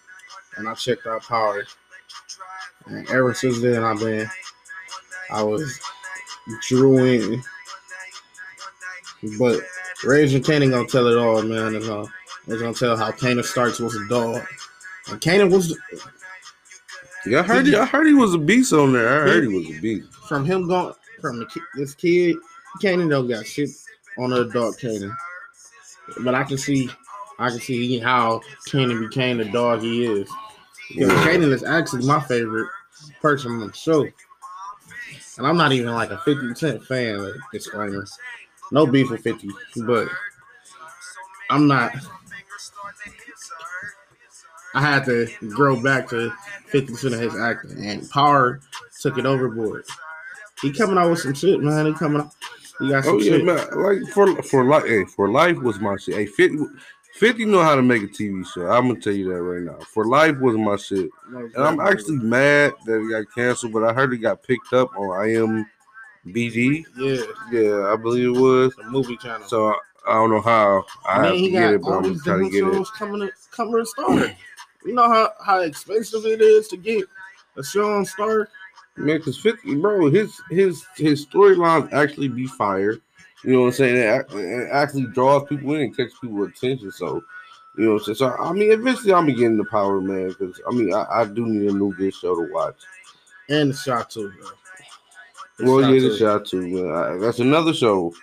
And 0.58 0.68
I 0.68 0.74
checked 0.74 1.08
out 1.08 1.24
Power. 1.24 1.66
And 2.88 3.10
ever 3.10 3.34
since 3.34 3.62
then, 3.62 3.84
I've 3.84 4.00
been, 4.00 4.30
I 5.32 5.42
was 5.44 5.80
drew 6.68 6.98
in. 7.06 7.42
But 9.38 9.62
Raising 10.04 10.42
Kanan 10.44 10.72
gonna 10.72 10.88
tell 10.88 11.08
it 11.08 11.18
all, 11.18 11.42
man. 11.44 11.76
It's 11.76 11.88
gonna, 11.88 12.08
it's 12.48 12.62
gonna 12.62 12.74
tell 12.74 12.96
how 12.98 13.12
Kanan 13.12 13.44
starts 13.44 13.80
was 13.80 13.96
a 13.96 14.08
dog. 14.10 14.46
And 15.10 15.20
Kanan 15.22 15.52
was, 15.52 15.78
Yeah, 17.26 17.40
I 17.40 17.44
heard. 17.44 17.68
He, 17.68 17.76
I 17.76 17.86
heard 17.86 18.08
he 18.08 18.14
was 18.14 18.34
a 18.34 18.38
beast 18.38 18.74
on 18.74 18.94
there. 18.94 19.24
I 19.24 19.28
heard 19.28 19.44
he 19.44 19.54
was 19.54 19.70
a 19.70 19.82
beast. 19.82 20.12
from 20.28 20.46
him 20.46 20.68
going, 20.68 20.94
from 21.22 21.40
the, 21.40 21.62
this 21.76 21.94
kid, 21.94 22.38
Kanan 22.82 23.10
don't 23.10 23.28
got 23.28 23.46
shit 23.46 23.70
on 24.18 24.30
the 24.30 24.42
adult 24.42 24.78
Kanan. 24.78 25.16
But 26.22 26.36
I 26.36 26.44
can 26.44 26.58
see, 26.58 26.90
I 27.38 27.50
can 27.50 27.60
see 27.60 28.00
how 28.00 28.42
Kanan 28.68 29.00
became 29.00 29.38
the 29.38 29.46
dog 29.46 29.82
he 29.82 30.06
is. 30.06 30.30
Yeah. 30.92 31.08
Kanan 31.08 31.52
is 31.52 31.64
actually 31.64 32.06
my 32.06 32.20
favorite 32.22 32.70
person 33.22 33.52
on 33.54 33.68
the 33.68 33.74
show. 33.74 34.08
And 35.38 35.48
I'm 35.48 35.58
not 35.58 35.72
even 35.72 35.94
like 35.94 36.12
a 36.12 36.18
50 36.20 36.56
Cent 36.56 36.84
fan, 36.86 37.24
like, 37.24 37.34
disclaimer. 37.54 38.06
No 38.72 38.86
beef 38.86 39.10
with 39.10 39.22
50, 39.22 39.50
but 39.86 40.08
I'm 41.50 41.68
not. 41.68 41.94
I 44.74 44.82
had 44.82 45.06
to 45.06 45.28
grow 45.50 45.82
back 45.82 46.08
to 46.10 46.32
50% 46.72 47.14
of 47.14 47.20
his 47.20 47.36
acting, 47.36 47.84
and 47.86 48.10
Power 48.10 48.60
took 49.02 49.18
it 49.18 49.26
overboard. 49.26 49.84
He 50.62 50.72
coming 50.74 50.98
out 50.98 51.10
with 51.10 51.20
some 51.20 51.34
shit, 51.34 51.62
man. 51.62 51.86
He 51.88 51.94
coming 51.94 52.22
out. 52.22 52.32
He 52.80 52.90
got 52.90 53.04
some 53.04 53.16
Oh 53.16 53.20
yeah, 53.22 53.38
shit. 53.38 53.46
man. 53.46 53.68
Like 53.76 54.14
for 54.14 54.42
for 54.44 54.64
life, 54.66 54.86
hey, 54.86 55.06
for 55.06 55.30
life 55.30 55.58
was 55.58 55.80
my 55.80 55.96
shit. 55.98 56.16
Hey, 56.16 56.26
50, 56.26 56.58
50 57.16 57.46
know 57.46 57.62
how 57.64 57.76
to 57.76 57.82
make 57.82 58.04
a 58.04 58.08
TV 58.08 58.46
show. 58.46 58.68
I'm 58.68 58.88
gonna 58.88 59.00
tell 59.00 59.14
you 59.14 59.30
that 59.30 59.42
right 59.42 59.64
now. 59.64 59.84
For 59.86 60.06
life 60.06 60.38
was 60.40 60.56
my 60.58 60.76
shit, 60.76 61.10
and 61.34 61.64
I'm 61.64 61.80
actually 61.80 62.18
mad 62.18 62.74
that 62.86 63.02
it 63.02 63.10
got 63.10 63.34
canceled. 63.34 63.74
But 63.74 63.84
I 63.86 63.94
heard 63.94 64.14
it 64.14 64.18
got 64.20 64.44
picked 64.44 64.72
up 64.74 64.96
on 64.96 65.66
IMBD. 66.28 66.86
yeah, 66.98 67.24
Yeah, 67.52 67.92
I 67.92 67.96
believe 67.96 68.26
it 68.36 68.40
was. 68.40 68.76
the 68.76 68.84
movie 68.84 69.18
channel. 69.18 69.48
So 69.48 69.74
I 70.08 70.14
don't 70.14 70.30
know 70.30 70.42
how 70.42 70.86
I 71.08 71.16
And 71.18 71.26
have 71.26 71.36
to 71.36 71.50
get 71.50 71.72
it, 71.74 71.82
but 71.82 71.92
I'm 71.92 72.20
trying 72.20 72.44
to 72.46 72.50
get 72.50 72.64
it. 72.68 72.88
coming 72.98 73.22
to 73.22 73.32
coming 73.52 73.78
to 73.78 73.86
Star. 73.86 74.28
You 74.86 74.94
know 74.94 75.10
how, 75.10 75.34
how 75.44 75.60
expensive 75.60 76.26
it 76.26 76.42
is 76.42 76.68
to 76.70 76.78
get 76.78 77.06
a 77.58 77.64
show 77.64 77.94
on 77.94 78.06
Star? 78.06 78.50
Man, 78.96 79.18
because 79.18 79.40
50, 79.40 79.76
bro, 79.76 80.10
his 80.10 80.42
his 80.50 80.86
his 80.96 81.26
storylines 81.26 81.92
actually 81.94 82.28
be 82.28 82.48
fire. 82.48 82.98
You 83.44 83.54
know 83.54 83.60
what 83.62 83.68
I'm 83.68 83.74
saying? 83.74 83.96
It, 83.96 84.34
it 84.34 84.70
actually 84.72 85.08
draws 85.08 85.48
people 85.48 85.74
in 85.76 85.82
and 85.82 85.96
catch 85.96 86.10
people 86.20 86.44
attention. 86.44 86.92
So, 86.92 87.24
you 87.78 87.86
know 87.86 87.94
what 87.94 88.00
I'm 88.00 88.16
saying? 88.16 88.16
So, 88.18 88.36
I 88.38 88.52
mean, 88.52 88.72
eventually 88.72 89.14
I'm 89.14 89.28
getting 89.28 89.58
the 89.58 89.66
power, 89.66 90.02
man, 90.02 90.30
because 90.30 90.60
I 90.68 90.74
mean, 90.74 90.94
I, 90.94 91.06
I 91.10 91.26
do 91.26 91.46
need 91.46 91.70
a 91.70 91.74
new 91.74 91.94
good 91.96 92.14
show 92.14 92.36
to 92.36 92.52
watch. 92.52 92.76
And 93.48 93.72
the 93.72 93.76
shot 93.76 94.10
too, 94.10 94.32
bro. 94.38 94.50
The 95.58 95.66
well, 95.66 95.82
Shot 95.82 95.94
yeah, 95.94 96.00
the 96.02 96.10
too. 96.10 96.18
shot 96.18 96.46
too, 96.46 96.68
man. 96.68 96.92
I, 96.92 97.18
that's 97.18 97.40
another 97.40 97.74
show 97.74 98.14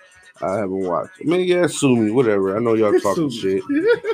I 0.42 0.57
haven't 0.57 0.87
watched. 0.87 1.21
I 1.21 1.25
mean, 1.25 1.47
yeah, 1.47 1.66
sue 1.66 1.97
me, 1.97 2.11
whatever. 2.11 2.57
I 2.57 2.61
know 2.61 2.75
y'all 2.75 2.99
talking 3.01 3.31
shit. 3.31 3.62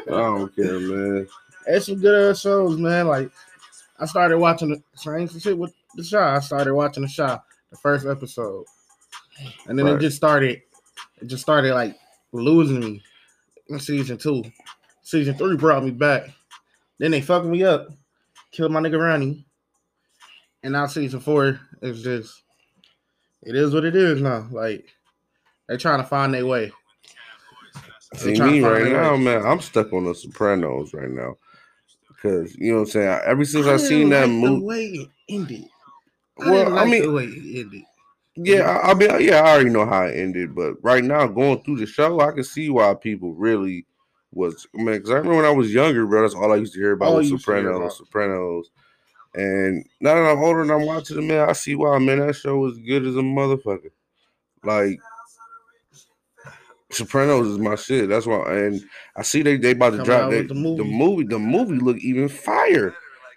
I 0.06 0.10
don't 0.10 0.54
care, 0.54 0.78
man. 0.78 1.28
It's 1.66 1.86
some 1.86 2.00
good 2.00 2.30
ass 2.30 2.40
shows, 2.40 2.78
man. 2.78 3.06
Like 3.08 3.30
I 3.98 4.06
started 4.06 4.38
watching 4.38 4.70
the 4.70 4.82
same 4.94 5.28
shit 5.28 5.56
with 5.56 5.72
the 5.94 6.06
Chi. 6.08 6.36
I 6.36 6.40
started 6.40 6.74
watching 6.74 7.02
the 7.04 7.12
Chi, 7.14 7.38
the 7.70 7.76
first 7.76 8.06
episode, 8.06 8.64
and 9.66 9.78
then 9.78 9.86
Right. 9.86 9.96
it 9.96 10.00
just 10.00 10.16
started. 10.16 10.62
It 11.20 11.26
just 11.26 11.42
started 11.42 11.74
like 11.74 11.96
losing 12.32 12.80
me 12.80 13.02
in 13.68 13.78
season 13.80 14.18
two. 14.18 14.42
Season 15.02 15.34
three 15.34 15.56
brought 15.56 15.84
me 15.84 15.90
back. 15.90 16.30
Then 16.98 17.10
they 17.10 17.20
fucked 17.20 17.46
me 17.46 17.62
up, 17.64 17.88
killed 18.50 18.72
my 18.72 18.80
nigga 18.80 18.98
Ronnie, 18.98 19.44
and 20.62 20.72
now 20.72 20.86
season 20.86 21.20
four 21.20 21.60
is 21.80 22.02
just. 22.02 22.42
It 23.44 23.56
is 23.56 23.74
what 23.74 23.84
it 23.84 23.96
is 23.96 24.20
now. 24.20 24.46
Like 24.50 24.86
they 25.68 25.76
trying 25.76 26.00
to 26.00 26.06
find 26.06 26.32
their 26.32 26.46
way. 26.46 26.72
See 28.14 28.38
me 28.40 28.60
right 28.60 28.92
now, 28.92 29.12
way. 29.14 29.18
man. 29.20 29.44
I'm 29.44 29.60
stuck 29.60 29.92
on 29.92 30.04
the 30.04 30.14
Sopranos 30.14 30.92
right 30.94 31.10
now. 31.10 31.36
Cause 32.22 32.54
you 32.56 32.70
know 32.72 32.78
what 32.78 32.84
I'm 32.84 32.90
saying. 32.90 33.20
Ever 33.24 33.44
since 33.44 33.66
I, 33.66 33.70
didn't 33.76 33.88
seen 33.88 34.08
that 34.10 34.20
like 34.28 34.30
movie, 34.30 34.60
the 34.60 34.64
way 34.64 34.84
it 34.86 35.08
ended. 35.28 35.64
I 36.40 36.50
Well, 36.50 36.64
didn't 36.64 36.78
I 36.78 36.84
mean- 36.84 37.02
the 37.02 37.12
way 37.12 37.24
it 37.24 37.60
ended. 37.64 37.82
Yeah, 38.34 38.60
mm-hmm. 38.60 38.86
I, 38.86 38.90
I 38.90 38.94
mean, 39.18 39.28
yeah, 39.28 39.40
I 39.42 39.50
already 39.52 39.68
know 39.68 39.84
how 39.84 40.04
it 40.04 40.16
ended, 40.16 40.54
but 40.54 40.82
right 40.82 41.04
now, 41.04 41.26
going 41.26 41.62
through 41.64 41.76
the 41.76 41.86
show, 41.86 42.18
I 42.20 42.32
can 42.32 42.44
see 42.44 42.70
why 42.70 42.94
people 42.94 43.34
really 43.34 43.84
was. 44.32 44.66
I 44.74 44.78
mean, 44.78 44.86
because 44.86 45.10
I 45.10 45.14
remember 45.16 45.36
when 45.36 45.44
I 45.44 45.50
was 45.50 45.74
younger, 45.74 46.06
bro, 46.06 46.22
that's 46.22 46.34
all 46.34 46.50
I 46.50 46.56
used 46.56 46.72
to 46.72 46.78
hear 46.80 46.92
about 46.92 47.08
All 47.08 47.16
was 47.16 47.26
you 47.28 47.34
used 47.34 47.44
to 47.44 47.52
hear 47.52 47.60
Sopranos, 47.64 47.80
about. 47.80 48.06
Sopranos. 48.06 48.70
And 49.34 49.86
now 50.00 50.14
that 50.14 50.30
I'm 50.30 50.38
older 50.42 50.62
and 50.62 50.70
I'm 50.70 50.86
watching 50.86 51.18
it, 51.18 51.22
man, 51.22 51.46
I 51.46 51.52
see 51.52 51.74
why, 51.74 51.98
man, 51.98 52.20
that 52.26 52.34
show 52.34 52.56
was 52.56 52.78
good 52.78 53.04
as 53.04 53.16
a 53.16 53.20
motherfucker. 53.20 53.90
Like, 54.64 54.98
Sopranos 56.92 57.46
is 57.46 57.58
my 57.58 57.74
shit. 57.76 58.08
That's 58.08 58.26
why, 58.26 58.42
and 58.56 58.84
I 59.16 59.22
see 59.22 59.42
they 59.42 59.56
they 59.56 59.72
about 59.72 59.90
to 59.90 59.96
Coming 59.98 60.04
drop 60.06 60.20
out 60.22 60.30
they, 60.30 60.38
with 60.38 60.48
the 60.48 60.54
the 60.54 60.60
movie. 60.60 60.84
movie. 60.84 61.24
The 61.24 61.38
movie 61.38 61.78
look 61.78 61.98
even 61.98 62.28
fire. 62.28 62.94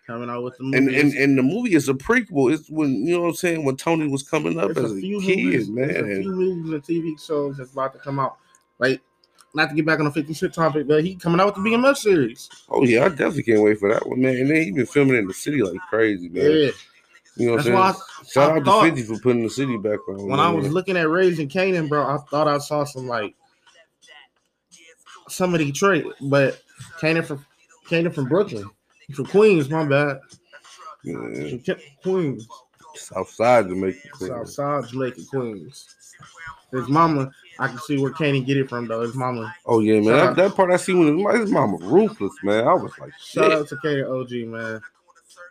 Coming 0.07 0.29
out 0.29 0.43
with 0.43 0.57
the 0.57 0.63
movie. 0.65 0.77
And, 0.77 0.89
and 0.89 1.13
and 1.13 1.37
the 1.37 1.43
movie 1.43 1.73
is 1.73 1.89
a 1.89 1.93
prequel. 1.93 2.53
It's 2.53 2.69
when 2.69 3.05
you 3.07 3.15
know 3.15 3.21
what 3.23 3.27
I'm 3.29 3.33
saying 3.35 3.65
when 3.65 3.75
Tony 3.77 4.07
was 4.07 4.21
coming 4.23 4.59
up 4.59 4.71
it's 4.71 4.79
as 4.79 4.91
a 4.91 4.95
a, 4.95 4.99
few 5.01 5.19
kid, 5.21 5.43
movies, 5.45 5.69
man. 5.69 5.87
There's 5.87 5.97
a 5.97 6.11
and- 6.11 6.23
few 6.23 6.31
movies 6.31 6.71
and 6.73 6.83
TV 6.83 7.25
shows 7.25 7.57
that's 7.57 7.71
about 7.73 7.93
to 7.93 7.99
come 7.99 8.19
out. 8.19 8.37
Like, 8.77 9.01
not 9.55 9.69
to 9.69 9.75
get 9.75 9.85
back 9.85 9.99
on 9.99 10.05
the 10.05 10.11
50 10.11 10.33
shit 10.33 10.53
topic, 10.53 10.85
but 10.87 11.03
he 11.03 11.15
coming 11.15 11.39
out 11.39 11.45
with 11.47 11.55
the 11.55 11.61
BMF 11.69 11.97
series. 11.97 12.49
Oh 12.69 12.83
yeah, 12.83 13.05
I 13.05 13.09
definitely 13.09 13.43
can't 13.43 13.61
wait 13.63 13.79
for 13.79 13.91
that 13.91 14.07
one, 14.07 14.21
man. 14.21 14.35
And 14.35 14.49
they 14.49 14.63
even 14.63 14.85
filming 14.85 15.15
in 15.15 15.27
the 15.27 15.33
city 15.33 15.63
like 15.63 15.79
crazy, 15.89 16.29
man. 16.29 16.43
Yeah. 16.51 16.69
You 17.37 17.47
know 17.47 17.55
what 17.55 17.65
That's 17.65 17.75
I'm 17.75 17.93
saying? 17.93 18.31
Shout 18.31 18.51
I 18.51 18.57
out 18.59 18.65
thought- 18.65 18.83
to 18.85 18.95
50 18.95 19.13
for 19.13 19.19
putting 19.21 19.43
the 19.43 19.49
city 19.49 19.77
back 19.77 19.99
on. 20.07 20.27
When 20.27 20.39
I 20.39 20.51
man. 20.51 20.61
was 20.61 20.71
looking 20.71 20.97
at 20.97 21.09
Raising 21.09 21.49
Kanan, 21.49 21.89
bro, 21.89 22.03
I 22.05 22.17
thought 22.29 22.47
I 22.47 22.59
saw 22.59 22.83
some 22.83 23.07
like 23.07 23.33
some 25.29 25.53
of 25.53 25.59
Detroit, 25.59 26.05
but 26.21 26.61
Kanan 26.99 27.25
from 27.25 27.45
Kanan 27.87 28.13
from 28.13 28.27
Brooklyn, 28.27 28.69
from 29.13 29.25
Queens. 29.25 29.69
My 29.69 29.85
bad, 29.85 30.19
Yeah, 31.03 31.57
from 31.65 31.75
Queens. 32.03 32.47
South 32.95 33.29
Side 33.29 33.67
Jamaica. 33.67 33.99
Queen. 34.13 34.29
South 34.29 34.49
Side, 34.49 34.87
Jamaica, 34.87 35.21
Queens. 35.29 35.85
His 36.71 36.87
mama, 36.89 37.29
I 37.59 37.67
can 37.67 37.77
see 37.79 37.97
where 37.97 38.11
Kanan 38.11 38.45
get 38.45 38.57
it 38.57 38.69
from 38.69 38.87
though. 38.87 39.01
His 39.01 39.15
mama. 39.15 39.53
Oh 39.65 39.79
yeah, 39.79 39.99
man. 39.99 40.05
That, 40.05 40.35
that 40.37 40.55
part 40.55 40.71
I 40.71 40.77
see 40.77 40.93
when 40.93 41.17
his, 41.17 41.39
his 41.41 41.51
mama 41.51 41.77
ruthless, 41.81 42.33
man. 42.43 42.67
I 42.67 42.73
was 42.73 42.91
like, 42.99 43.11
Shout 43.19 43.51
shit. 43.51 43.53
out 43.53 43.67
to 43.69 43.75
Kanan 43.77 44.21
OG 44.21 44.47
man, 44.49 44.81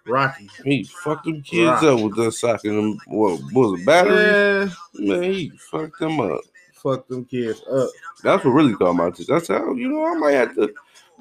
Rocky. 0.07 0.51
He 0.65 0.85
fucked 0.85 1.25
them 1.27 1.41
kids 1.43 1.71
Rock. 1.71 1.83
up 1.85 2.01
with 2.01 2.17
that 2.17 2.33
socking 2.33 2.77
them. 2.77 2.99
What 3.07 3.41
was 3.53 3.81
it? 3.81 3.87
Batteries? 3.87 4.77
Yeah, 4.95 5.15
Man, 5.15 5.23
he 5.23 5.51
fucked 5.71 5.99
them 6.01 6.21
up. 6.21 6.41
Fuck 6.85 7.09
them 7.09 7.25
kids 7.25 7.63
up. 7.73 7.91
That's 8.23 8.45
what 8.45 8.53
really 8.53 8.75
caught 8.75 8.95
my 8.95 9.09
attention. 9.09 9.35
That's 9.35 9.49
how 9.49 9.73
you 9.73 9.89
know 9.89 10.05
I 10.05 10.15
might 10.15 10.33
have 10.33 10.55
to 10.55 10.73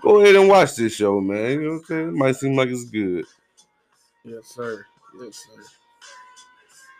go 0.01 0.19
ahead 0.21 0.35
and 0.35 0.47
watch 0.49 0.75
this 0.75 0.93
show, 0.93 1.19
man. 1.21 1.51
You 1.51 1.61
know 1.61 1.69
what 1.69 1.75
I'm 1.77 1.85
saying? 1.85 2.07
It 2.09 2.13
might 2.13 2.35
seem 2.35 2.55
like 2.55 2.69
it's 2.69 2.85
good. 2.85 3.25
Yes, 4.25 4.47
sir. 4.47 4.85
Yes, 5.21 5.45
sir. 5.47 5.63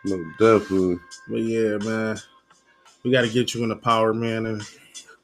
No, 0.06 0.24
definitely. 0.40 1.00
But 1.28 1.42
yeah, 1.42 1.78
man, 1.78 2.18
we 3.04 3.12
got 3.12 3.22
to 3.22 3.30
get 3.30 3.54
you 3.54 3.64
in 3.64 3.70
the 3.70 3.76
power, 3.76 4.14
man, 4.14 4.46
and 4.48 4.62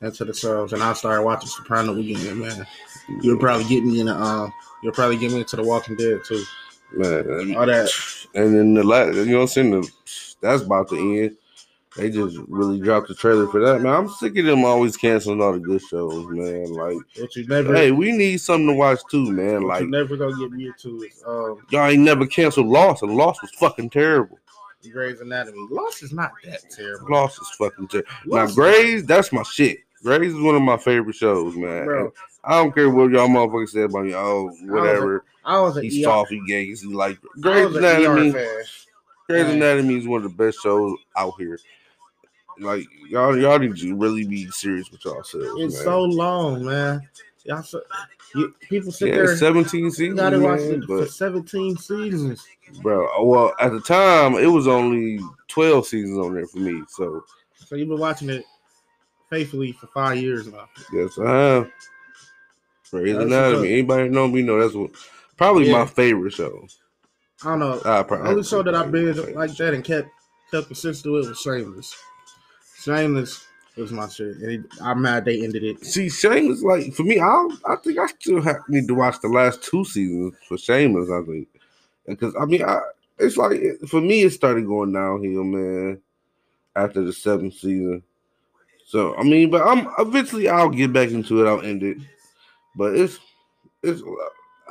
into 0.01 0.25
the 0.25 0.33
shows. 0.33 0.73
And 0.73 0.83
I 0.83 0.93
started 0.93 1.23
watching 1.23 1.49
Soprano 1.49 1.97
again, 1.97 2.39
man. 2.39 2.67
You'll 3.21 3.39
probably 3.39 3.65
get 3.65 3.83
me 3.83 3.99
in 3.99 4.05
the 4.05 4.15
um. 4.15 4.53
You'll 4.83 4.93
probably 4.93 5.17
get 5.17 5.31
me 5.31 5.39
into 5.39 5.57
the 5.57 5.63
Walking 5.63 5.95
Dead 5.97 6.21
too. 6.25 6.43
man. 6.93 7.55
All 7.55 7.65
that. 7.65 7.89
And 8.33 8.55
then 8.55 8.73
the 8.73 8.83
last, 8.83 9.15
you 9.15 9.25
know 9.25 9.37
what 9.37 9.41
I'm 9.41 9.47
saying? 9.47 9.71
The, 9.71 9.91
that's 10.41 10.63
about 10.63 10.89
to 10.89 10.95
end. 10.95 11.37
They 11.99 12.09
just 12.09 12.37
really 12.47 12.79
dropped 12.79 13.07
the 13.09 13.15
trailer 13.15 13.47
for 13.47 13.59
that, 13.59 13.81
man. 13.81 13.93
I'm 13.93 14.09
sick 14.09 14.37
of 14.37 14.45
them 14.45 14.63
always 14.65 14.95
canceling 14.97 15.41
all 15.41 15.53
the 15.53 15.59
good 15.59 15.81
shows, 15.81 16.25
man. 16.29 16.71
Like, 16.73 16.97
What 17.17 17.35
you 17.35 17.45
never. 17.47 17.73
hey, 17.75 17.91
we 17.91 18.11
need 18.11 18.37
something 18.41 18.67
to 18.67 18.73
watch 18.73 18.99
too, 19.11 19.31
man. 19.31 19.63
Like, 19.63 19.81
you 19.81 19.89
never 19.89 20.15
gonna 20.17 20.37
get 20.37 20.51
me 20.51 20.67
into 20.67 21.03
is 21.03 21.23
um 21.27 21.57
y'all 21.69 21.87
ain't 21.87 22.03
never 22.03 22.25
canceled 22.25 22.67
Lost, 22.67 23.03
and 23.03 23.15
Lost 23.15 23.41
was 23.41 23.51
fucking 23.51 23.89
terrible. 23.89 24.39
Grey's 24.91 25.19
Anatomy. 25.19 25.67
Lost 25.69 26.03
is 26.03 26.13
not 26.13 26.31
that 26.45 26.61
terrible. 26.69 27.11
Lost 27.11 27.39
is 27.41 27.49
fucking 27.57 27.89
terrible. 27.89 28.09
Now, 28.25 28.47
Grey's, 28.47 29.05
that's 29.05 29.33
my 29.33 29.43
shit. 29.43 29.79
Grey's 30.01 30.33
is 30.33 30.39
one 30.39 30.55
of 30.55 30.61
my 30.61 30.77
favorite 30.77 31.15
shows, 31.17 31.53
man. 31.57 31.85
Bro, 31.85 32.13
I 32.45 32.61
don't 32.63 32.73
care 32.73 32.89
what 32.89 33.11
y'all 33.11 33.27
motherfuckers 33.27 33.69
say 33.69 33.81
about 33.81 34.05
me. 34.05 34.15
Oh, 34.15 34.49
whatever. 34.63 35.25
I 35.43 35.59
was 35.59 35.75
an 35.75 35.83
He's 35.83 35.99
ER, 35.99 36.03
soft, 36.03 36.31
he 36.31 36.41
gay, 36.47 36.65
he's 36.65 36.85
like 36.85 37.17
I 37.17 37.41
Grey's 37.41 37.67
was 37.67 37.75
an 37.75 37.83
ER 37.83 37.87
Anatomy. 37.89 38.31
Grey's. 38.31 39.47
Anatomy 39.49 39.97
is 39.97 40.07
one 40.07 40.23
of 40.23 40.31
the 40.31 40.43
best 40.43 40.59
shows 40.63 40.97
out 41.17 41.33
here. 41.37 41.59
Like 42.59 42.85
y'all, 43.07 43.37
y'all 43.37 43.59
need 43.59 43.75
to 43.77 43.95
really 43.95 44.25
be 44.25 44.49
serious 44.51 44.91
with 44.91 45.03
yourselves. 45.05 45.33
It's 45.35 45.55
man. 45.55 45.65
It's 45.65 45.83
so 45.83 46.01
long, 46.03 46.65
man. 46.65 47.07
Y'all, 47.45 47.63
so, 47.63 47.81
you, 48.35 48.53
people 48.59 48.91
sit 48.91 49.09
Yeah, 49.09 49.15
there. 49.15 49.37
17 49.37 49.91
seasons, 49.91 50.19
gotta 50.19 50.39
watch 50.39 50.59
man, 50.59 50.83
it 50.83 50.85
for 50.85 51.05
17 51.05 51.77
seasons. 51.77 52.45
bro, 52.81 53.07
uh, 53.07 53.23
well, 53.23 53.53
at 53.59 53.71
the 53.71 53.79
time 53.79 54.35
it 54.35 54.47
was 54.47 54.67
only 54.67 55.19
12 55.47 55.87
seasons 55.87 56.17
on 56.17 56.35
there 56.35 56.45
for 56.45 56.59
me. 56.59 56.83
So 56.89 57.23
So 57.55 57.75
you've 57.75 57.89
been 57.89 57.99
watching 57.99 58.29
it 58.29 58.43
faithfully 59.29 59.71
for 59.71 59.87
five 59.87 60.17
years 60.17 60.47
now. 60.47 60.67
yes, 60.93 61.17
I 61.17 61.29
have. 61.31 61.71
Grey's 62.91 63.15
Anatomy. 63.15 63.71
Anybody 63.73 64.09
know 64.09 64.27
me 64.27 64.41
know 64.41 64.59
that's 64.59 64.73
what 64.73 64.91
probably 65.37 65.71
my 65.71 65.85
favorite 65.85 66.33
show. 66.33 66.67
I 67.43 67.49
don't 67.51 67.59
know. 67.59 67.81
I 67.85 68.03
probably 68.03 68.29
only 68.29 68.43
show 68.43 68.63
that 68.63 68.75
I 68.75 68.83
binged 68.83 69.33
like 69.35 69.55
that 69.57 69.73
and 69.73 69.83
kept 69.83 70.09
kept 70.51 70.67
consistent 70.67 71.13
with 71.13 71.29
was 71.29 71.39
Shameless. 71.39 71.95
Shameless 72.81 73.45
was 73.77 73.91
my 73.91 74.07
shit. 74.07 74.37
And 74.37 74.51
it- 74.51 74.81
I'm 74.81 75.01
mad 75.01 75.25
they 75.25 75.43
ended 75.43 75.63
it. 75.63 75.83
See, 75.85 76.09
Shameless, 76.09 76.61
like 76.63 76.93
for 76.93 77.03
me, 77.03 77.19
I 77.19 77.49
I 77.65 77.75
think 77.77 77.97
I 77.97 78.07
still 78.07 78.41
have, 78.41 78.57
need 78.67 78.87
to 78.87 78.95
watch 78.95 79.19
the 79.21 79.27
last 79.27 79.63
two 79.63 79.83
seasons 79.85 80.35
for 80.47 80.57
Shameless. 80.57 81.09
I 81.09 81.21
think 81.23 81.47
because 82.07 82.35
I 82.39 82.45
mean, 82.45 82.63
I, 82.63 82.79
it's 83.17 83.37
like 83.37 83.61
for 83.87 84.01
me, 84.01 84.23
it 84.23 84.31
started 84.31 84.65
going 84.65 84.93
downhill, 84.93 85.43
man, 85.43 86.01
after 86.75 87.03
the 87.03 87.13
seventh 87.13 87.53
season. 87.55 88.03
So 88.85 89.15
I 89.17 89.23
mean, 89.23 89.49
but 89.49 89.61
I'm 89.65 89.87
eventually 89.99 90.49
I'll 90.49 90.69
get 90.69 90.93
back 90.93 91.09
into 91.09 91.45
it. 91.45 91.49
I'll 91.49 91.61
end 91.61 91.83
it, 91.83 91.97
but 92.75 92.95
it's 92.95 93.19
it's 93.83 94.01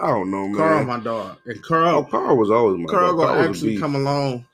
I 0.01 0.09
don't 0.09 0.31
know, 0.31 0.49
man. 0.49 0.57
Carl, 0.57 0.85
my 0.85 1.01
dog, 1.01 1.39
and 1.47 1.59
oh, 1.59 1.69
Carl, 1.69 2.05
Carl 2.05 2.37
was 2.37 2.51
always 2.51 2.79
my 2.79 2.87
Carl 2.89 3.11
dog. 3.11 3.19
gonna 3.19 3.33
Carl 3.33 3.47
a 3.47 3.49
actually 3.51 3.79
come 3.79 3.95
along 3.95 4.45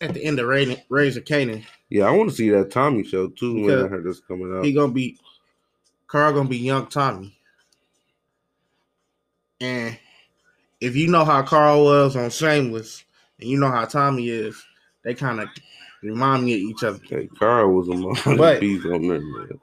at 0.00 0.14
the 0.14 0.24
end 0.24 0.38
of 0.38 0.48
Raising 0.48 1.22
Kanan. 1.22 1.64
Yeah, 1.90 2.04
I 2.04 2.10
want 2.10 2.30
to 2.30 2.36
see 2.36 2.50
that 2.50 2.70
Tommy 2.70 3.02
show 3.04 3.28
too. 3.28 3.62
Because 3.62 3.84
I 3.84 3.88
heard 3.88 4.04
that's 4.04 4.20
coming 4.20 4.54
out. 4.54 4.64
He 4.64 4.72
gonna 4.72 4.92
be 4.92 5.18
Carl 6.06 6.32
gonna 6.32 6.48
be 6.48 6.58
young 6.58 6.86
Tommy. 6.88 7.34
And 9.60 9.98
if 10.80 10.94
you 10.94 11.08
know 11.08 11.24
how 11.24 11.42
Carl 11.42 11.84
was 11.84 12.14
on 12.16 12.30
Shameless, 12.30 13.04
and 13.40 13.48
you 13.48 13.58
know 13.58 13.70
how 13.70 13.84
Tommy 13.84 14.28
is, 14.28 14.62
they 15.02 15.14
kind 15.14 15.40
of 15.40 15.48
remind 16.02 16.44
me 16.44 16.54
of 16.54 16.60
each 16.60 16.84
other. 16.84 17.00
Hey, 17.08 17.28
Carl 17.38 17.72
was 17.72 17.88
a 17.88 18.36
But- 18.36 18.60
beast 18.60 18.86
on 18.86 19.02
there, 19.08 19.20
man. 19.20 19.60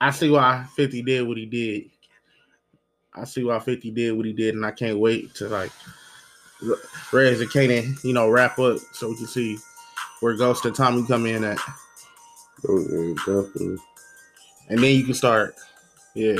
I 0.00 0.12
see 0.12 0.30
why 0.30 0.64
50 0.76 1.02
did 1.02 1.26
what 1.26 1.36
he 1.36 1.46
did. 1.46 1.90
I 3.12 3.24
see 3.24 3.42
why 3.42 3.58
50 3.58 3.90
did 3.90 4.16
what 4.16 4.26
he 4.26 4.32
did, 4.32 4.54
and 4.54 4.64
I 4.64 4.70
can't 4.70 5.00
wait 5.00 5.34
to 5.36 5.48
like 5.48 5.72
Rez 7.12 7.40
and 7.40 7.50
Kanan, 7.50 8.04
you 8.04 8.12
know, 8.12 8.28
wrap 8.28 8.60
up 8.60 8.78
so 8.92 9.08
we 9.08 9.16
can 9.16 9.26
see 9.26 9.58
where 10.20 10.34
Ghost 10.34 10.64
and 10.64 10.74
Tommy 10.74 11.06
come 11.06 11.26
in 11.26 11.44
at. 11.44 11.58
Oh, 12.68 12.78
yeah, 12.78 13.14
definitely. 13.18 13.78
And 14.68 14.78
then 14.82 14.94
you 14.96 15.04
can 15.04 15.14
start, 15.14 15.56
yeah, 16.14 16.36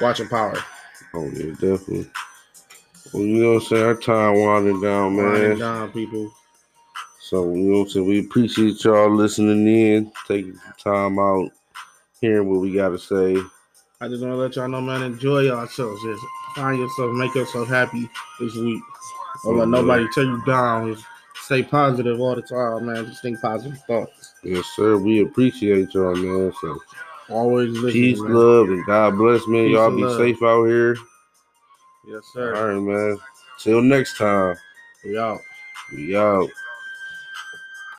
watching 0.00 0.28
Power. 0.28 0.56
Oh 1.14 1.28
yeah, 1.34 1.52
definitely. 1.52 2.08
Well, 3.12 3.22
you 3.22 3.42
know 3.42 3.54
what 3.54 3.62
I'm 3.62 3.68
saying? 3.68 3.84
Our 3.84 3.94
time 3.94 4.38
winding 4.38 4.80
down, 4.80 5.16
man. 5.16 5.24
Winding 5.24 5.58
down, 5.58 5.92
people. 5.92 6.30
So 7.20 7.52
you 7.54 7.62
know 7.62 7.78
what 7.78 7.84
I'm 7.84 7.90
saying? 7.90 8.06
We 8.06 8.20
appreciate 8.20 8.84
y'all 8.84 9.10
listening 9.10 9.66
in, 9.66 10.12
taking 10.28 10.58
time 10.78 11.18
out, 11.18 11.50
hearing 12.20 12.48
what 12.48 12.60
we 12.60 12.72
gotta 12.72 12.98
say. 12.98 13.36
I 14.00 14.08
just 14.08 14.22
want 14.22 14.34
to 14.34 14.36
let 14.36 14.54
y'all 14.56 14.68
know, 14.68 14.80
man, 14.80 15.02
enjoy 15.02 15.40
yourselves. 15.40 16.02
Just 16.02 16.22
find 16.54 16.78
yourself, 16.78 17.12
make 17.14 17.34
yourself 17.34 17.66
happy 17.66 18.08
this 18.38 18.54
week. 18.54 18.82
Don't 19.42 19.56
let 19.56 19.64
Oh, 19.64 19.70
nobody 19.70 20.06
tear 20.12 20.24
you 20.24 20.42
down. 20.44 20.96
Stay 21.46 21.62
positive 21.62 22.20
all 22.20 22.34
the 22.34 22.42
time, 22.42 22.86
man. 22.86 23.06
Just 23.06 23.22
think 23.22 23.40
positive 23.40 23.78
thoughts. 23.86 24.34
Yes, 24.42 24.66
sir. 24.74 24.96
We 24.98 25.22
appreciate 25.22 25.94
y'all, 25.94 26.14
man. 26.14 26.52
So 26.60 26.78
Always 27.28 27.80
peace, 27.92 28.20
man. 28.20 28.34
love, 28.34 28.68
and 28.68 28.84
God 28.84 29.16
bless, 29.16 29.46
man. 29.46 29.66
Peace 29.66 29.74
y'all 29.74 29.90
be 29.90 30.02
love. 30.02 30.16
safe 30.16 30.42
out 30.42 30.64
here. 30.64 30.96
Yes, 32.06 32.24
sir. 32.32 32.54
All 32.54 32.68
right, 32.68 32.80
man. 32.80 33.18
Till 33.58 33.80
next 33.80 34.18
time. 34.18 34.56
We 35.04 35.18
out. 35.18 35.40
We 35.92 36.16
out. 36.16 36.48